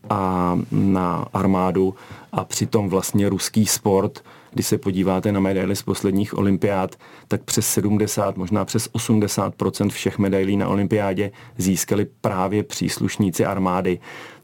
a 0.09 0.57
na 0.71 1.25
armádu 1.33 1.95
a 2.31 2.45
přitom 2.45 2.89
vlastně 2.89 3.29
ruský 3.29 3.65
sport 3.65 4.23
když 4.51 4.67
se 4.67 4.77
podíváte 4.77 5.31
na 5.31 5.39
medaily 5.39 5.75
z 5.75 5.81
posledních 5.81 6.37
olympiád, 6.37 6.95
tak 7.27 7.43
přes 7.43 7.67
70, 7.67 8.37
možná 8.37 8.65
přes 8.65 8.89
80 8.91 9.53
všech 9.89 10.17
medailí 10.19 10.57
na 10.57 10.67
olympiádě 10.67 11.31
získali 11.57 12.07
právě 12.21 12.63
příslušníci 12.63 13.45
armády. 13.45 13.99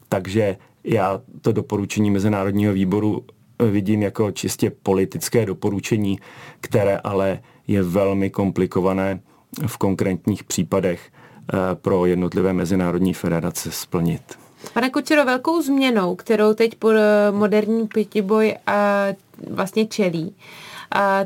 Takže 0.08 0.56
Já 0.88 1.20
to 1.40 1.52
doporučení 1.52 2.10
Mezinárodního 2.10 2.72
výboru 2.72 3.24
vidím 3.70 4.02
jako 4.02 4.30
čistě 4.30 4.70
politické 4.70 5.46
doporučení, 5.46 6.18
které 6.60 6.98
ale 6.98 7.40
je 7.66 7.82
velmi 7.82 8.30
komplikované 8.30 9.20
v 9.66 9.76
konkrétních 9.76 10.44
případech 10.44 11.10
eh, 11.10 11.56
pro 11.74 12.06
jednotlivé 12.06 12.52
mezinárodní 12.52 13.14
federace 13.14 13.70
splnit. 13.70 14.45
Pane 14.74 14.90
Kučero, 14.90 15.24
velkou 15.24 15.62
změnou, 15.62 16.16
kterou 16.16 16.54
teď 16.54 16.74
po 16.74 16.90
eh, 16.90 17.30
moderní 17.30 17.86
pětiboj 17.86 18.54
eh, 18.68 19.16
vlastně 19.50 19.86
čelí, 19.86 20.34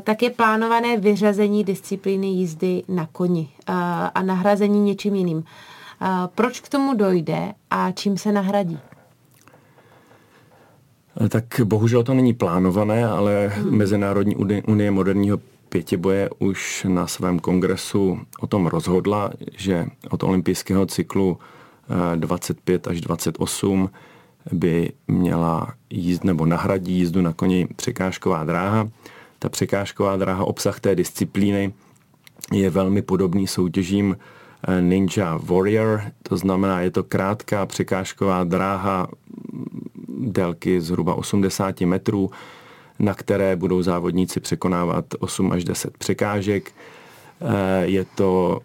tak 0.03 0.21
je 0.21 0.29
plánované 0.29 0.97
vyřazení 0.97 1.63
disciplíny 1.63 2.27
jízdy 2.27 2.83
na 2.87 3.07
koni 3.11 3.49
a 4.13 4.21
nahrazení 4.21 4.81
něčím 4.81 5.15
jiným. 5.15 5.43
Proč 6.35 6.59
k 6.59 6.69
tomu 6.69 6.93
dojde 6.93 7.53
a 7.69 7.91
čím 7.91 8.17
se 8.17 8.31
nahradí? 8.31 8.79
Tak 11.29 11.43
bohužel 11.63 12.03
to 12.03 12.13
není 12.13 12.33
plánované, 12.33 13.05
ale 13.05 13.47
hmm. 13.47 13.77
Mezinárodní 13.77 14.35
unie 14.67 14.91
moderního 14.91 15.39
pětiboje 15.69 16.29
už 16.39 16.85
na 16.89 17.07
svém 17.07 17.39
kongresu 17.39 18.19
o 18.39 18.47
tom 18.47 18.67
rozhodla, 18.67 19.31
že 19.57 19.85
od 20.09 20.23
olympijského 20.23 20.85
cyklu 20.85 21.37
25 22.15 22.87
až 22.87 23.01
28 23.01 23.89
by 24.51 24.91
měla 25.07 25.73
jízd 25.89 26.23
nebo 26.23 26.45
nahradí 26.45 26.93
jízdu 26.93 27.21
na 27.21 27.33
koni 27.33 27.67
překážková 27.75 28.43
dráha. 28.43 28.89
Ta 29.39 29.49
překážková 29.49 30.17
dráha, 30.17 30.45
obsah 30.45 30.79
té 30.79 30.95
disciplíny 30.95 31.73
je 32.53 32.69
velmi 32.69 33.01
podobný 33.01 33.47
soutěžím 33.47 34.17
eh, 34.67 34.81
Ninja 34.81 35.39
Warrior, 35.43 36.01
to 36.23 36.37
znamená, 36.37 36.81
je 36.81 36.91
to 36.91 37.03
krátká 37.03 37.65
překážková 37.65 38.43
dráha 38.43 39.07
délky 40.19 40.81
zhruba 40.81 41.15
80 41.15 41.81
metrů, 41.81 42.29
na 42.99 43.13
které 43.13 43.55
budou 43.55 43.81
závodníci 43.81 44.39
překonávat 44.39 45.05
8 45.19 45.51
až 45.51 45.63
10 45.63 45.97
překážek. 45.97 46.71
Eh, 47.41 47.85
je 47.85 48.05
to 48.15 48.59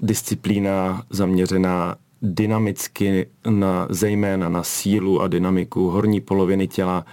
disciplína 0.00 1.02
zaměřená 1.10 1.96
dynamicky 2.22 3.26
na, 3.50 3.86
zejména 3.90 4.48
na 4.48 4.62
sílu 4.62 5.22
a 5.22 5.28
dynamiku 5.28 5.90
horní 5.90 6.20
poloviny 6.20 6.68
těla. 6.68 7.04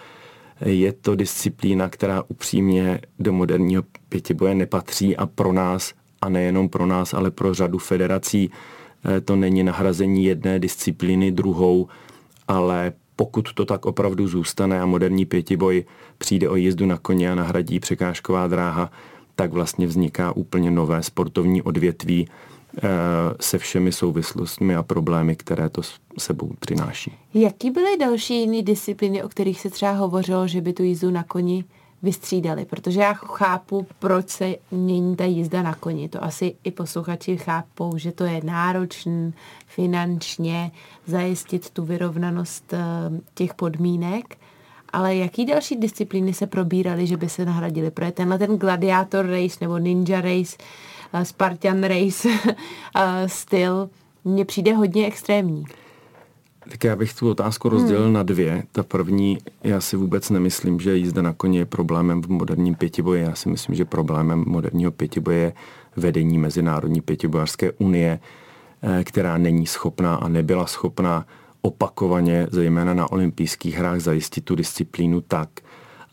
Je 0.65 0.93
to 0.93 1.15
disciplína, 1.15 1.89
která 1.89 2.23
upřímně 2.27 3.01
do 3.19 3.33
moderního 3.33 3.83
pětiboje 4.09 4.55
nepatří 4.55 5.17
a 5.17 5.25
pro 5.25 5.53
nás, 5.53 5.93
a 6.21 6.29
nejenom 6.29 6.69
pro 6.69 6.85
nás, 6.85 7.13
ale 7.13 7.31
pro 7.31 7.53
řadu 7.53 7.77
federací, 7.77 8.51
eh, 9.05 9.21
to 9.21 9.35
není 9.35 9.63
nahrazení 9.63 10.25
jedné 10.25 10.59
disciplíny 10.59 11.31
druhou, 11.31 11.87
ale 12.47 12.93
pokud 13.15 13.53
to 13.53 13.65
tak 13.65 13.85
opravdu 13.85 14.27
zůstane 14.27 14.81
a 14.81 14.85
moderní 14.85 15.25
pětiboj 15.25 15.85
přijde 16.17 16.49
o 16.49 16.55
jízdu 16.55 16.85
na 16.85 16.97
koně 16.97 17.31
a 17.31 17.35
nahradí 17.35 17.79
překážková 17.79 18.47
dráha, 18.47 18.91
tak 19.35 19.53
vlastně 19.53 19.87
vzniká 19.87 20.35
úplně 20.35 20.71
nové 20.71 21.03
sportovní 21.03 21.61
odvětví 21.61 22.27
se 23.39 23.57
všemi 23.57 23.91
souvislostmi 23.91 24.75
a 24.75 24.83
problémy, 24.83 25.35
které 25.35 25.69
to 25.69 25.81
sebou 26.17 26.51
přináší. 26.59 27.13
Jaký 27.33 27.71
byly 27.71 27.97
další 27.97 28.39
jiné 28.39 28.61
disciplíny, 28.61 29.23
o 29.23 29.29
kterých 29.29 29.61
se 29.61 29.69
třeba 29.69 29.91
hovořilo, 29.91 30.47
že 30.47 30.61
by 30.61 30.73
tu 30.73 30.83
jízdu 30.83 31.11
na 31.11 31.23
koni 31.23 31.63
vystřídali, 32.03 32.65
protože 32.65 32.99
já 32.99 33.13
chápu, 33.13 33.87
proč 33.99 34.29
se 34.29 34.55
mění 34.71 35.15
ta 35.15 35.25
jízda 35.25 35.61
na 35.61 35.75
koni. 35.75 36.09
To 36.09 36.23
asi 36.23 36.55
i 36.63 36.71
posluchači 36.71 37.37
chápou, 37.37 37.97
že 37.97 38.11
to 38.11 38.23
je 38.23 38.41
náročný 38.43 39.33
finančně 39.67 40.71
zajistit 41.05 41.69
tu 41.69 41.85
vyrovnanost 41.85 42.73
eh, 42.73 42.79
těch 43.33 43.53
podmínek. 43.53 44.37
Ale 44.93 45.15
jaký 45.15 45.45
další 45.45 45.75
disciplíny 45.75 46.33
se 46.33 46.47
probíraly, 46.47 47.07
že 47.07 47.17
by 47.17 47.29
se 47.29 47.45
nahradily? 47.45 47.91
Protože 47.91 48.11
tenhle 48.11 48.37
ten 48.37 48.57
gladiátor 48.57 49.25
race 49.25 49.57
nebo 49.61 49.77
ninja 49.77 50.21
race, 50.21 50.57
eh, 50.59 50.94
Spartan 51.23 51.83
race 51.83 52.29
eh, 52.95 53.29
styl 53.29 53.89
mně 54.25 54.45
přijde 54.45 54.73
hodně 54.73 55.07
extrémní. 55.07 55.65
Tak 56.69 56.83
já 56.83 56.95
bych 56.95 57.13
tu 57.13 57.29
otázku 57.29 57.69
rozdělil 57.69 58.03
hmm. 58.03 58.13
na 58.13 58.23
dvě. 58.23 58.63
Ta 58.71 58.83
první, 58.83 59.37
já 59.63 59.81
si 59.81 59.97
vůbec 59.97 60.29
nemyslím, 60.29 60.79
že 60.79 60.97
jízda 60.97 61.21
na 61.21 61.33
koni 61.33 61.57
je 61.57 61.65
problémem 61.65 62.21
v 62.21 62.27
moderním 62.27 62.75
pětiboji. 62.75 63.23
Já 63.23 63.35
si 63.35 63.49
myslím, 63.49 63.75
že 63.75 63.85
problémem 63.85 64.43
moderního 64.47 64.91
pětiboje 64.91 65.37
je 65.37 65.53
vedení 65.95 66.37
Mezinárodní 66.37 67.01
pětibojařské 67.01 67.71
unie, 67.71 68.19
eh, 68.81 69.03
která 69.03 69.37
není 69.37 69.67
schopná 69.67 70.15
a 70.15 70.27
nebyla 70.27 70.67
schopná 70.67 71.25
opakovaně, 71.61 72.47
zejména 72.51 72.93
na 72.93 73.11
olympijských 73.11 73.75
hrách, 73.75 73.99
zajistit 73.99 74.45
tu 74.45 74.55
disciplínu 74.55 75.21
tak, 75.21 75.49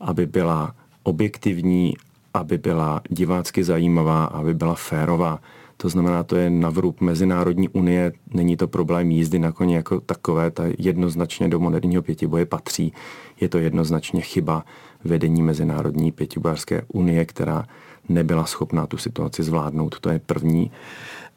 aby 0.01 0.27
byla 0.27 0.75
objektivní, 1.03 1.95
aby 2.35 2.59
byla 2.59 3.03
divácky 3.11 3.65
zajímavá, 3.65 4.25
aby 4.25 4.55
byla 4.55 4.75
férová. 4.75 5.41
To 5.77 5.89
znamená, 5.89 6.23
to 6.23 6.37
je 6.37 6.51
na 6.51 6.71
vrub 6.71 7.01
Mezinárodní 7.01 7.69
unie, 7.69 8.13
není 8.35 8.57
to 8.57 8.69
problém 8.69 9.11
jízdy 9.11 9.39
na 9.39 9.53
koni 9.53 9.75
jako 9.75 10.01
takové, 10.01 10.51
ta 10.51 10.63
jednoznačně 10.79 11.49
do 11.49 11.61
moderního 11.61 12.03
pětiboje 12.03 12.47
patří. 12.47 12.93
Je 13.41 13.49
to 13.49 13.59
jednoznačně 13.59 14.21
chyba 14.21 14.65
vedení 15.05 15.43
Mezinárodní 15.43 16.13
pětibojařské 16.13 16.83
unie, 16.89 17.25
která 17.25 17.65
nebyla 18.09 18.45
schopná 18.47 18.87
tu 18.87 18.97
situaci 18.97 19.43
zvládnout. 19.43 20.01
To 20.01 20.11
je 20.11 20.19
první. 20.19 20.71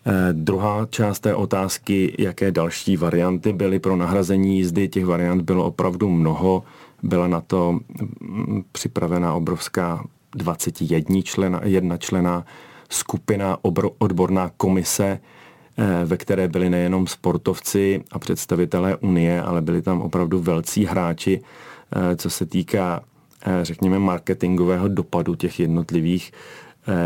Eh, 0.06 0.34
druhá 0.34 0.88
část 0.90 1.20
té 1.20 1.36
otázky, 1.36 2.16
jaké 2.20 2.52
další 2.52 2.98
varianty 2.98 3.54
byly 3.54 3.80
pro 3.80 3.96
nahrazení 3.96 4.58
jízdy, 4.58 4.88
těch 4.88 5.06
variant 5.06 5.42
bylo 5.42 5.66
opravdu 5.66 6.10
mnoho. 6.10 6.64
Byla 7.04 7.28
na 7.28 7.42
to 7.42 7.80
mm, 8.22 8.64
připravena 8.72 9.34
obrovská 9.34 10.04
21 10.36 11.22
člena, 11.22 11.62
jedna 11.64 11.98
člena 11.98 12.46
skupina, 12.90 13.58
odborná 13.98 14.52
komise, 14.58 15.20
eh, 15.78 16.06
ve 16.06 16.18
které 16.18 16.48
byli 16.48 16.70
nejenom 16.70 17.08
sportovci 17.08 18.04
a 18.12 18.20
představitelé 18.20 18.96
Unie, 18.96 19.42
ale 19.42 19.62
byli 19.62 19.82
tam 19.82 20.02
opravdu 20.02 20.40
velcí 20.40 20.86
hráči, 20.86 21.42
eh, 21.42 22.16
co 22.16 22.30
se 22.30 22.46
týká, 22.46 23.04
eh, 23.46 23.66
řekněme, 23.66 24.00
marketingového 24.00 24.88
dopadu 24.88 25.36
těch 25.36 25.60
jednotlivých, 25.60 26.32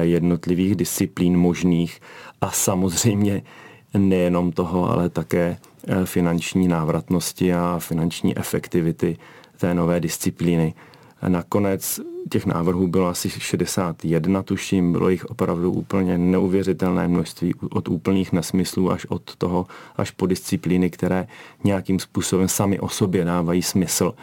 jednotlivých 0.02 0.76
disciplín 0.76 1.38
možných 1.38 2.02
a 2.42 2.52
samozřejmě 2.52 3.42
nejenom 3.94 4.52
toho, 4.52 4.92
ale 4.92 5.10
také 5.10 5.58
finanční 6.06 6.68
návratnosti 6.68 7.54
a 7.54 7.80
finanční 7.80 8.38
efektivity 8.38 9.18
té 9.58 9.74
nové 9.74 10.00
disciplíny. 10.00 10.74
Nakonec 11.28 12.00
těch 12.30 12.46
návrhů 12.46 12.88
bylo 12.88 13.08
asi 13.08 13.30
61, 13.30 14.44
tuším, 14.44 14.92
bylo 14.92 15.10
jich 15.10 15.26
opravdu 15.26 15.72
úplně 15.72 16.18
neuvěřitelné 16.18 17.08
množství 17.08 17.54
od 17.72 17.88
úplných 17.88 18.34
nesmyslů 18.34 18.92
až 18.92 19.06
od 19.06 19.36
toho, 19.36 19.68
až 19.96 20.12
po 20.12 20.26
disciplíny, 20.26 20.90
které 20.90 21.28
nějakým 21.64 22.00
způsobem 22.00 22.48
sami 22.48 22.80
o 22.80 22.90
sobě 22.90 23.26
dávají 23.26 23.62
smysl. 23.62 24.14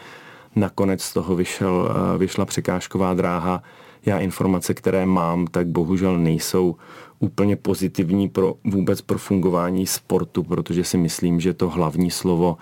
Nakonec 0.55 1.01
z 1.01 1.13
toho 1.13 1.35
vyšel, 1.35 1.89
eh, 1.89 2.17
vyšla 2.17 2.45
překážková 2.45 3.13
dráha. 3.13 3.63
Já 4.05 4.19
informace, 4.19 4.73
které 4.73 5.05
mám, 5.05 5.47
tak 5.47 5.67
bohužel 5.67 6.17
nejsou 6.17 6.75
úplně 7.19 7.55
pozitivní 7.55 8.29
pro 8.29 8.55
vůbec 8.63 9.01
pro 9.01 9.17
fungování 9.17 9.87
sportu, 9.87 10.43
protože 10.43 10.83
si 10.83 10.97
myslím, 10.97 11.39
že 11.39 11.53
to 11.53 11.69
hlavní 11.69 12.11
slovo 12.11 12.57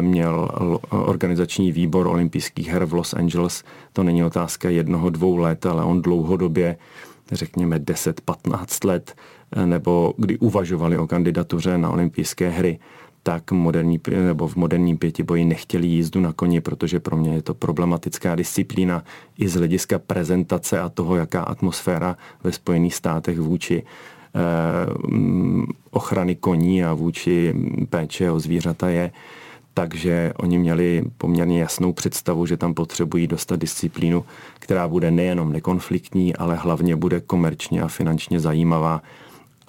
měl 0.00 0.48
organizační 0.90 1.72
výbor 1.72 2.06
olympijských 2.06 2.68
her 2.68 2.84
v 2.84 2.94
Los 2.94 3.14
Angeles. 3.14 3.64
To 3.92 4.02
není 4.02 4.24
otázka 4.24 4.70
jednoho, 4.70 5.10
dvou 5.10 5.36
let, 5.36 5.66
ale 5.66 5.84
on 5.84 6.02
dlouhodobě, 6.02 6.76
řekněme 7.32 7.78
10-15 7.78 8.84
let, 8.84 9.14
eh, 9.52 9.66
nebo 9.66 10.14
kdy 10.16 10.38
uvažovali 10.38 10.98
o 10.98 11.06
kandidatuře 11.06 11.78
na 11.78 11.90
olympijské 11.90 12.48
hry, 12.48 12.78
tak 13.22 13.52
moderní, 13.52 14.00
nebo 14.10 14.48
v 14.48 14.56
moderním 14.56 14.98
pětiboji 14.98 15.44
nechtěli 15.44 15.86
jízdu 15.86 16.20
na 16.20 16.32
koni, 16.32 16.60
protože 16.60 17.00
pro 17.00 17.16
mě 17.16 17.34
je 17.34 17.42
to 17.42 17.54
problematická 17.54 18.34
disciplína 18.34 19.04
i 19.38 19.48
z 19.48 19.54
hlediska 19.54 19.98
prezentace 19.98 20.80
a 20.80 20.88
toho, 20.88 21.16
jaká 21.16 21.42
atmosféra 21.42 22.16
ve 22.44 22.52
Spojených 22.52 22.94
státech 22.94 23.40
vůči 23.40 23.82
eh, 23.82 24.40
ochrany 25.90 26.34
koní 26.34 26.84
a 26.84 26.94
vůči 26.94 27.54
péče 27.90 28.30
o 28.30 28.40
zvířata 28.40 28.88
je 28.88 29.12
takže 29.74 30.32
oni 30.36 30.58
měli 30.58 31.04
poměrně 31.18 31.60
jasnou 31.60 31.92
představu, 31.92 32.46
že 32.46 32.56
tam 32.56 32.74
potřebují 32.74 33.26
dostat 33.26 33.60
disciplínu, 33.60 34.24
která 34.58 34.88
bude 34.88 35.10
nejenom 35.10 35.52
nekonfliktní, 35.52 36.36
ale 36.36 36.56
hlavně 36.56 36.96
bude 36.96 37.20
komerčně 37.20 37.82
a 37.82 37.88
finančně 37.88 38.40
zajímavá 38.40 39.02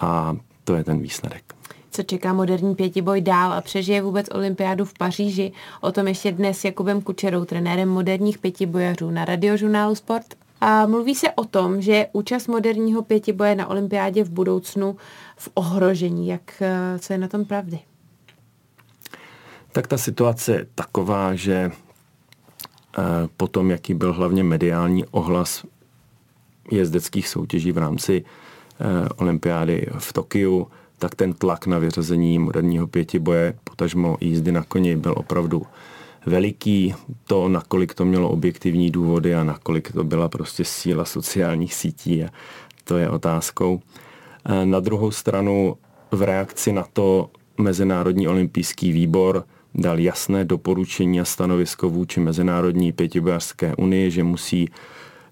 a 0.00 0.36
to 0.64 0.74
je 0.74 0.84
ten 0.84 0.98
výsledek. 0.98 1.54
Co 1.90 2.02
čeká 2.02 2.32
moderní 2.32 2.74
pětiboj 2.74 3.20
dál 3.20 3.52
a 3.52 3.60
přežije 3.60 4.02
vůbec 4.02 4.26
olympiádu 4.34 4.84
v 4.84 4.94
Paříži? 4.98 5.52
O 5.80 5.92
tom 5.92 6.08
ještě 6.08 6.32
dnes 6.32 6.58
s 6.58 6.64
Jakubem 6.64 7.02
Kučerou, 7.02 7.44
trenérem 7.44 7.88
moderních 7.88 8.38
pětibojařů 8.38 9.10
na 9.10 9.24
radiožurnálu 9.24 9.94
Sport. 9.94 10.26
A 10.60 10.86
mluví 10.86 11.14
se 11.14 11.30
o 11.30 11.44
tom, 11.44 11.82
že 11.82 12.06
účast 12.12 12.46
moderního 12.46 13.02
pětiboje 13.02 13.54
na 13.54 13.66
olympiádě 13.66 14.24
v 14.24 14.30
budoucnu 14.30 14.96
v 15.36 15.48
ohrožení. 15.54 16.28
Jak, 16.28 16.62
co 16.98 17.12
je 17.12 17.18
na 17.18 17.28
tom 17.28 17.44
pravdy? 17.44 17.78
Tak 19.74 19.86
ta 19.86 19.98
situace 19.98 20.52
je 20.52 20.66
taková, 20.74 21.34
že 21.34 21.70
potom, 23.36 23.70
jaký 23.70 23.94
byl 23.94 24.12
hlavně 24.12 24.44
mediální 24.44 25.04
ohlas 25.04 25.66
jezdeckých 26.70 27.28
soutěží 27.28 27.72
v 27.72 27.78
rámci 27.78 28.24
olympiády 29.16 29.86
v 29.98 30.12
Tokiu, 30.12 30.68
tak 30.98 31.14
ten 31.14 31.32
tlak 31.32 31.66
na 31.66 31.78
vyřazení 31.78 32.38
moderního 32.38 32.86
pětiboje, 32.86 33.54
potažmo 33.64 34.16
jízdy 34.20 34.52
na 34.52 34.62
koni, 34.62 34.96
byl 34.96 35.14
opravdu 35.16 35.62
veliký. 36.26 36.94
To, 37.26 37.48
nakolik 37.48 37.94
to 37.94 38.04
mělo 38.04 38.30
objektivní 38.30 38.90
důvody 38.90 39.34
a 39.34 39.44
nakolik 39.44 39.92
to 39.92 40.04
byla 40.04 40.28
prostě 40.28 40.64
síla 40.64 41.04
sociálních 41.04 41.74
sítí, 41.74 42.24
to 42.84 42.96
je 42.96 43.10
otázkou. 43.10 43.80
Na 44.64 44.80
druhou 44.80 45.10
stranu 45.10 45.76
v 46.10 46.22
reakci 46.22 46.72
na 46.72 46.84
to 46.92 47.30
Mezinárodní 47.58 48.28
olympijský 48.28 48.92
výbor 48.92 49.44
dal 49.74 49.98
jasné 49.98 50.44
doporučení 50.44 51.20
a 51.20 51.24
stanovisko 51.24 51.90
vůči 51.90 52.20
Mezinárodní 52.20 52.92
pětibojařské 52.92 53.76
unii, 53.76 54.10
že 54.10 54.24
musí 54.24 54.68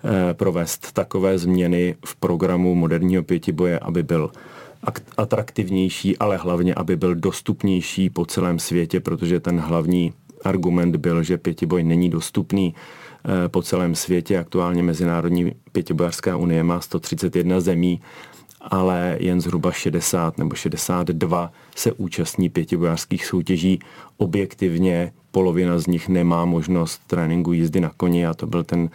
eh, 0.05 0.35
provést 0.35 0.93
takové 0.93 1.39
změny 1.39 1.95
v 2.07 2.17
programu 2.17 2.75
moderního 2.75 3.23
pětiboje, 3.23 3.79
aby 3.79 4.03
byl 4.03 4.31
atraktivnější, 5.17 6.19
ale 6.19 6.37
hlavně, 6.37 6.75
aby 6.75 6.97
byl 6.97 7.15
dostupnější 7.15 8.11
po 8.11 8.27
celém 8.27 8.59
světě, 8.59 9.01
protože 9.01 9.41
ten 9.41 9.61
hlavní 9.61 10.13
argument 10.45 10.97
byl, 10.97 11.23
že 11.23 11.39
pětiboj 11.39 11.83
není 11.83 12.11
dostupný 12.11 12.75
eh, 13.25 13.49
po 13.49 13.63
celém 13.63 13.95
světě. 13.95 14.39
Aktuálně 14.39 14.83
Mezinárodní 14.83 15.53
pětibojařská 15.73 16.37
unie 16.37 16.63
má 16.63 16.81
131 16.81 17.61
zemí, 17.61 18.01
ale 18.71 19.17
jen 19.21 19.41
zhruba 19.41 19.73
60 19.73 20.39
nebo 20.39 20.55
62 20.55 21.53
se 21.77 21.93
účastní 21.93 22.49
pětibojařských 22.49 23.27
soutěží. 23.27 23.79
Objektivně 24.17 25.13
polovina 25.31 25.79
z 25.79 25.87
nich 25.87 26.09
nemá 26.09 26.45
možnost 26.45 27.03
tréninku 27.07 27.53
jízdy 27.53 27.81
na 27.81 27.91
koni 27.97 28.27
a 28.27 28.35
to 28.35 28.47
byl 28.47 28.65
ten 28.65 28.81
mm. 28.81 28.91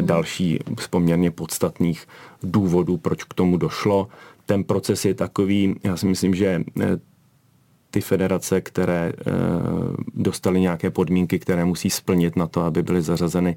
další 0.00 0.58
z 0.80 0.88
poměrně 0.88 1.30
podstatných 1.30 2.06
důvodů, 2.42 2.96
proč 2.96 3.24
k 3.24 3.34
tomu 3.34 3.56
došlo 3.56 4.08
ten 4.48 4.64
proces 4.64 5.04
je 5.04 5.14
takový, 5.14 5.74
já 5.84 5.96
si 5.96 6.06
myslím, 6.06 6.34
že 6.34 6.62
eh, 6.80 6.98
ty 7.90 8.00
federace, 8.00 8.60
které 8.60 9.08
e, 9.08 9.12
dostaly 10.14 10.60
nějaké 10.60 10.90
podmínky, 10.90 11.38
které 11.38 11.64
musí 11.64 11.90
splnit 11.90 12.36
na 12.36 12.46
to, 12.46 12.60
aby 12.62 12.82
byly 12.82 13.02
zařazeny 13.02 13.56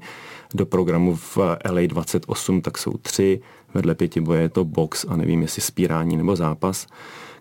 do 0.54 0.66
programu 0.66 1.16
v 1.16 1.38
LA 1.70 1.86
28, 1.86 2.60
tak 2.60 2.78
jsou 2.78 2.92
tři. 2.92 3.40
Vedle 3.74 3.94
pěti 3.94 4.20
boje 4.20 4.40
je 4.40 4.48
to 4.48 4.64
box 4.64 5.04
a 5.08 5.16
nevím, 5.16 5.42
jestli 5.42 5.62
spírání 5.62 6.16
nebo 6.16 6.36
zápas. 6.36 6.86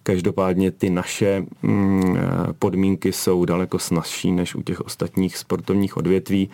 Každopádně 0.03 0.71
ty 0.71 0.89
naše 0.89 1.45
mm, 1.63 2.17
podmínky 2.59 3.13
jsou 3.13 3.45
daleko 3.45 3.79
snazší 3.79 4.31
než 4.31 4.55
u 4.55 4.61
těch 4.61 4.81
ostatních 4.81 5.37
sportovních 5.37 5.97
odvětví. 5.97 6.49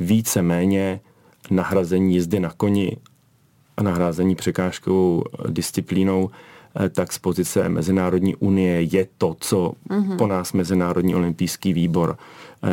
Více 0.00 0.42
méně 0.42 1.00
nahrazení 1.50 2.14
jízdy 2.14 2.40
na 2.40 2.50
koni 2.56 2.96
a 3.76 3.82
nahrázení 3.82 4.34
překážkovou 4.34 5.24
disciplínou, 5.48 6.30
eh, 6.84 6.88
tak 6.88 7.12
z 7.12 7.18
pozice 7.18 7.68
Mezinárodní 7.68 8.36
unie 8.36 8.82
je 8.82 9.06
to, 9.18 9.36
co 9.40 9.72
mm-hmm. 9.90 10.16
po 10.16 10.26
nás 10.26 10.52
Mezinárodní 10.52 11.14
olympijský 11.14 11.72
výbor 11.72 12.18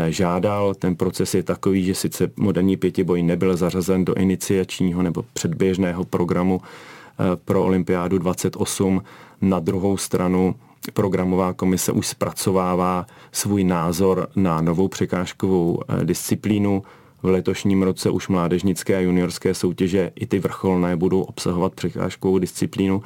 žádal. 0.09 0.73
Ten 0.73 0.95
proces 0.95 1.33
je 1.33 1.43
takový, 1.43 1.83
že 1.83 1.95
sice 1.95 2.31
moderní 2.35 2.77
pětiboj 2.77 3.23
nebyl 3.23 3.57
zařazen 3.57 4.05
do 4.05 4.13
iniciačního 4.13 5.03
nebo 5.03 5.25
předběžného 5.33 6.03
programu 6.03 6.61
eh, 6.61 7.23
pro 7.45 7.63
olympiádu 7.63 8.17
28, 8.17 9.01
na 9.41 9.59
druhou 9.59 9.97
stranu 9.97 10.55
programová 10.93 11.53
komise 11.53 11.91
už 11.91 12.07
zpracovává 12.07 13.05
svůj 13.31 13.63
názor 13.63 14.27
na 14.35 14.61
novou 14.61 14.87
překážkovou 14.87 15.79
disciplínu, 16.03 16.83
v 17.23 17.25
letošním 17.27 17.83
roce 17.83 18.09
už 18.09 18.27
mládežnické 18.27 18.95
a 18.95 18.99
juniorské 18.99 19.53
soutěže 19.53 20.11
i 20.15 20.25
ty 20.25 20.39
vrcholné 20.39 20.95
budou 20.95 21.21
obsahovat 21.21 21.75
překážkovou 21.75 22.37
disciplínu, 22.37 23.01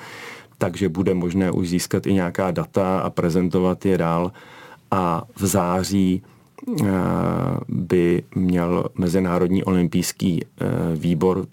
takže 0.58 0.90
bude 0.90 1.14
možné 1.14 1.52
už 1.52 1.70
získat 1.70 2.08
i 2.08 2.14
nějaká 2.14 2.52
data 2.52 3.00
a 3.00 3.10
prezentovat 3.10 3.86
je 3.86 3.98
dál. 3.98 4.32
A 4.92 5.24
v 5.36 5.46
září 5.46 6.24
eh, 6.24 6.41
by 7.68 8.24
měl 8.36 8.86
Mezinárodní 8.96 9.64
olympijský 9.64 10.46
eh, 10.46 10.66
výbor 10.96 11.48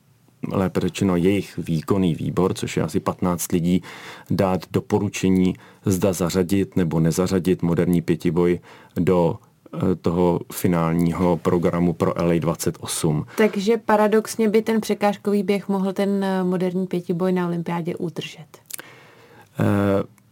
lépe 0.52 0.80
řečeno 0.80 1.16
jejich 1.16 1.58
výkonný 1.58 2.14
výbor, 2.14 2.54
což 2.54 2.76
je 2.76 2.82
asi 2.82 3.00
15 3.00 3.52
lidí, 3.52 3.82
dát 4.30 4.60
doporučení, 4.70 5.54
zda 5.84 6.12
zařadit 6.12 6.76
nebo 6.76 7.00
nezařadit 7.00 7.62
moderní 7.62 8.02
pětiboj 8.02 8.60
do 8.96 9.38
Eh, 9.74 9.94
toho 9.94 10.40
finálního 10.52 11.36
programu 11.36 11.92
pro 11.92 12.12
LA 12.16 12.38
28. 12.38 13.24
Takže 13.36 13.76
paradoxně 13.76 14.48
by 14.48 14.62
ten 14.62 14.80
překážkový 14.80 15.42
běh 15.42 15.68
mohl 15.68 15.92
ten 15.92 16.24
eh, 16.24 16.44
moderní 16.44 16.86
pětiboj 16.86 17.32
na 17.32 17.46
olympiádě 17.46 17.96
udržet. 17.96 18.46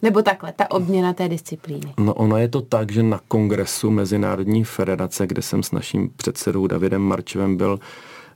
Nebo 0.03 0.23
takhle, 0.23 0.53
ta 0.53 0.71
obměna 0.71 1.13
té 1.13 1.29
disciplíny. 1.29 1.95
No 1.99 2.15
ono 2.15 2.37
je 2.37 2.49
to 2.49 2.61
tak, 2.61 2.93
že 2.93 3.03
na 3.03 3.21
kongresu 3.29 3.91
Mezinárodní 3.91 4.65
federace, 4.65 5.27
kde 5.27 5.43
jsem 5.43 5.63
s 5.63 5.73
naším 5.73 6.11
předsedou 6.17 6.67
Davidem 6.67 7.03
Marčevem 7.03 7.57
byl 7.57 7.79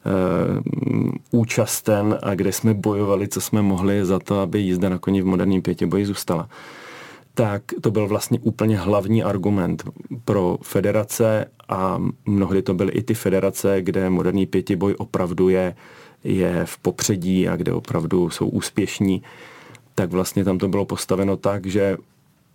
uh, 0.07 1.11
účasten 1.31 2.19
a 2.23 2.35
kde 2.35 2.53
jsme 2.53 2.75
bojovali, 2.75 3.29
co 3.29 3.41
jsme 3.41 3.63
mohli 3.63 4.05
za 4.05 4.19
to, 4.19 4.41
aby 4.41 4.61
jízda 4.61 4.89
na 4.89 4.99
koni 4.99 5.23
v 5.23 5.27
moderním 5.27 5.63
pětiboji 5.63 6.07
zůstala. 6.07 6.49
Tak 7.35 7.63
to 7.81 7.91
byl 7.91 8.09
vlastně 8.09 8.39
úplně 8.43 8.79
hlavní 8.79 9.23
argument 9.23 9.83
pro 10.25 10.59
federace 10.63 11.45
a 11.69 12.03
mnohdy 12.27 12.63
to 12.63 12.75
byly 12.75 12.93
i 12.93 13.03
ty 13.03 13.15
federace, 13.15 13.83
kde 13.83 14.11
moderní 14.11 14.47
pětiboj 14.47 14.95
opravdu 14.99 15.49
je, 15.49 15.75
je 16.25 16.63
v 16.65 16.79
popředí 16.79 17.49
a 17.49 17.57
kde 17.57 17.73
opravdu 17.73 18.31
jsou 18.31 18.49
úspěšní, 18.49 19.23
tak 20.01 20.11
vlastně 20.11 20.45
tam 20.45 20.59
to 20.59 20.69
bylo 20.69 20.85
postaveno 20.85 21.37
tak, 21.37 21.67
že 21.67 21.97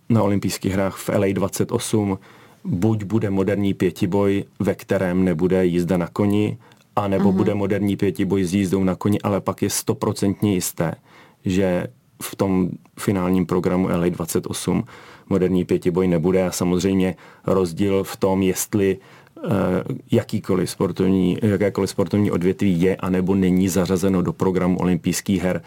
na 0.08 0.22
olympijských 0.22 0.72
hrách 0.72 0.96
v 0.96 1.08
LA 1.08 1.26
28 1.32 2.18
buď 2.64 3.04
bude 3.04 3.30
moderní 3.30 3.74
pětiboj, 3.74 4.44
ve 4.58 4.74
kterém 4.74 5.24
nebude 5.24 5.66
jízda 5.66 5.96
na 5.96 6.08
koni, 6.08 6.58
anebo 6.96 7.30
uh-huh. 7.30 7.36
bude 7.36 7.54
moderní 7.54 7.96
pětiboj 7.96 8.44
s 8.44 8.54
jízdou 8.54 8.84
na 8.84 8.94
koni, 8.94 9.20
ale 9.20 9.40
pak 9.40 9.62
je 9.62 9.70
stoprocentně 9.70 10.54
jisté, 10.54 10.94
že 11.44 11.86
v 12.22 12.36
tom 12.36 12.68
finálním 12.98 13.46
programu 13.46 13.88
LA 13.88 14.08
28 14.08 14.84
moderní 15.30 15.64
pětiboj 15.64 16.08
nebude 16.08 16.46
a 16.46 16.50
samozřejmě 16.50 17.14
rozdíl 17.46 18.04
v 18.04 18.16
tom, 18.16 18.42
jestli 18.42 18.98
eh, 18.98 19.48
jakýkoliv 20.10 20.70
sportovní, 20.70 21.38
jakékoliv 21.42 21.90
sportovní 21.90 22.30
odvětví 22.30 22.80
je 22.80 22.96
anebo 22.96 23.34
není 23.34 23.68
zařazeno 23.68 24.22
do 24.22 24.32
programu 24.32 24.78
olympijských 24.78 25.42
her, 25.42 25.62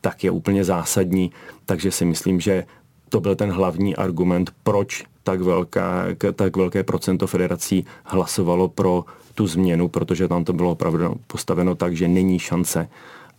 tak 0.00 0.24
je 0.24 0.30
úplně 0.30 0.64
zásadní. 0.64 1.32
Takže 1.66 1.90
si 1.90 2.04
myslím, 2.04 2.40
že 2.40 2.64
to 3.08 3.20
byl 3.20 3.36
ten 3.36 3.50
hlavní 3.50 3.96
argument, 3.96 4.50
proč 4.62 5.04
tak, 5.22 5.40
velká, 5.40 6.04
tak 6.34 6.56
velké 6.56 6.82
procento 6.82 7.26
federací 7.26 7.84
hlasovalo 8.04 8.68
pro 8.68 9.04
tu 9.34 9.46
změnu, 9.46 9.88
protože 9.88 10.28
tam 10.28 10.44
to 10.44 10.52
bylo 10.52 10.70
opravdu 10.70 11.14
postaveno 11.26 11.74
tak, 11.74 11.96
že 11.96 12.08
není 12.08 12.38
šance, 12.38 12.88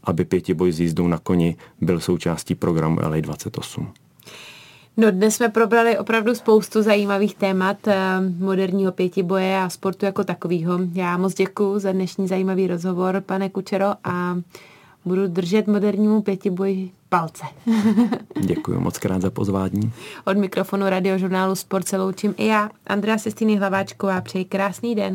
aby 0.03 0.25
pětiboj 0.25 0.71
s 0.71 0.79
jízdou 0.79 1.07
na 1.07 1.17
koni 1.17 1.55
byl 1.81 1.99
součástí 1.99 2.55
programu 2.55 2.99
LA 3.01 3.19
28. 3.19 3.93
No 4.97 5.11
dnes 5.11 5.35
jsme 5.35 5.49
probrali 5.49 5.97
opravdu 5.97 6.35
spoustu 6.35 6.81
zajímavých 6.81 7.35
témat 7.35 7.87
eh, 7.87 7.95
moderního 8.39 8.91
pětiboje 8.91 9.57
a 9.57 9.69
sportu 9.69 10.05
jako 10.05 10.23
takového. 10.23 10.79
Já 10.93 11.17
moc 11.17 11.33
děkuji 11.33 11.79
za 11.79 11.91
dnešní 11.91 12.27
zajímavý 12.27 12.67
rozhovor, 12.67 13.21
pane 13.25 13.49
Kučero, 13.49 13.93
a 14.03 14.37
budu 15.05 15.27
držet 15.27 15.67
modernímu 15.67 16.21
pětiboji 16.21 16.91
palce. 17.09 17.43
Děkuji 18.39 18.79
moc 18.79 18.97
krát 18.97 19.21
za 19.21 19.29
pozvání. 19.29 19.91
Od 20.25 20.37
mikrofonu 20.37 20.89
radiožurnálu 20.89 21.55
Sport 21.55 21.87
se 21.87 21.97
loučím 21.97 22.33
i 22.37 22.45
já, 22.45 22.69
Andrea 22.87 23.17
Sestýny 23.17 23.55
Hlaváčková. 23.55 24.21
Přeji 24.21 24.45
krásný 24.45 24.95
den. 24.95 25.07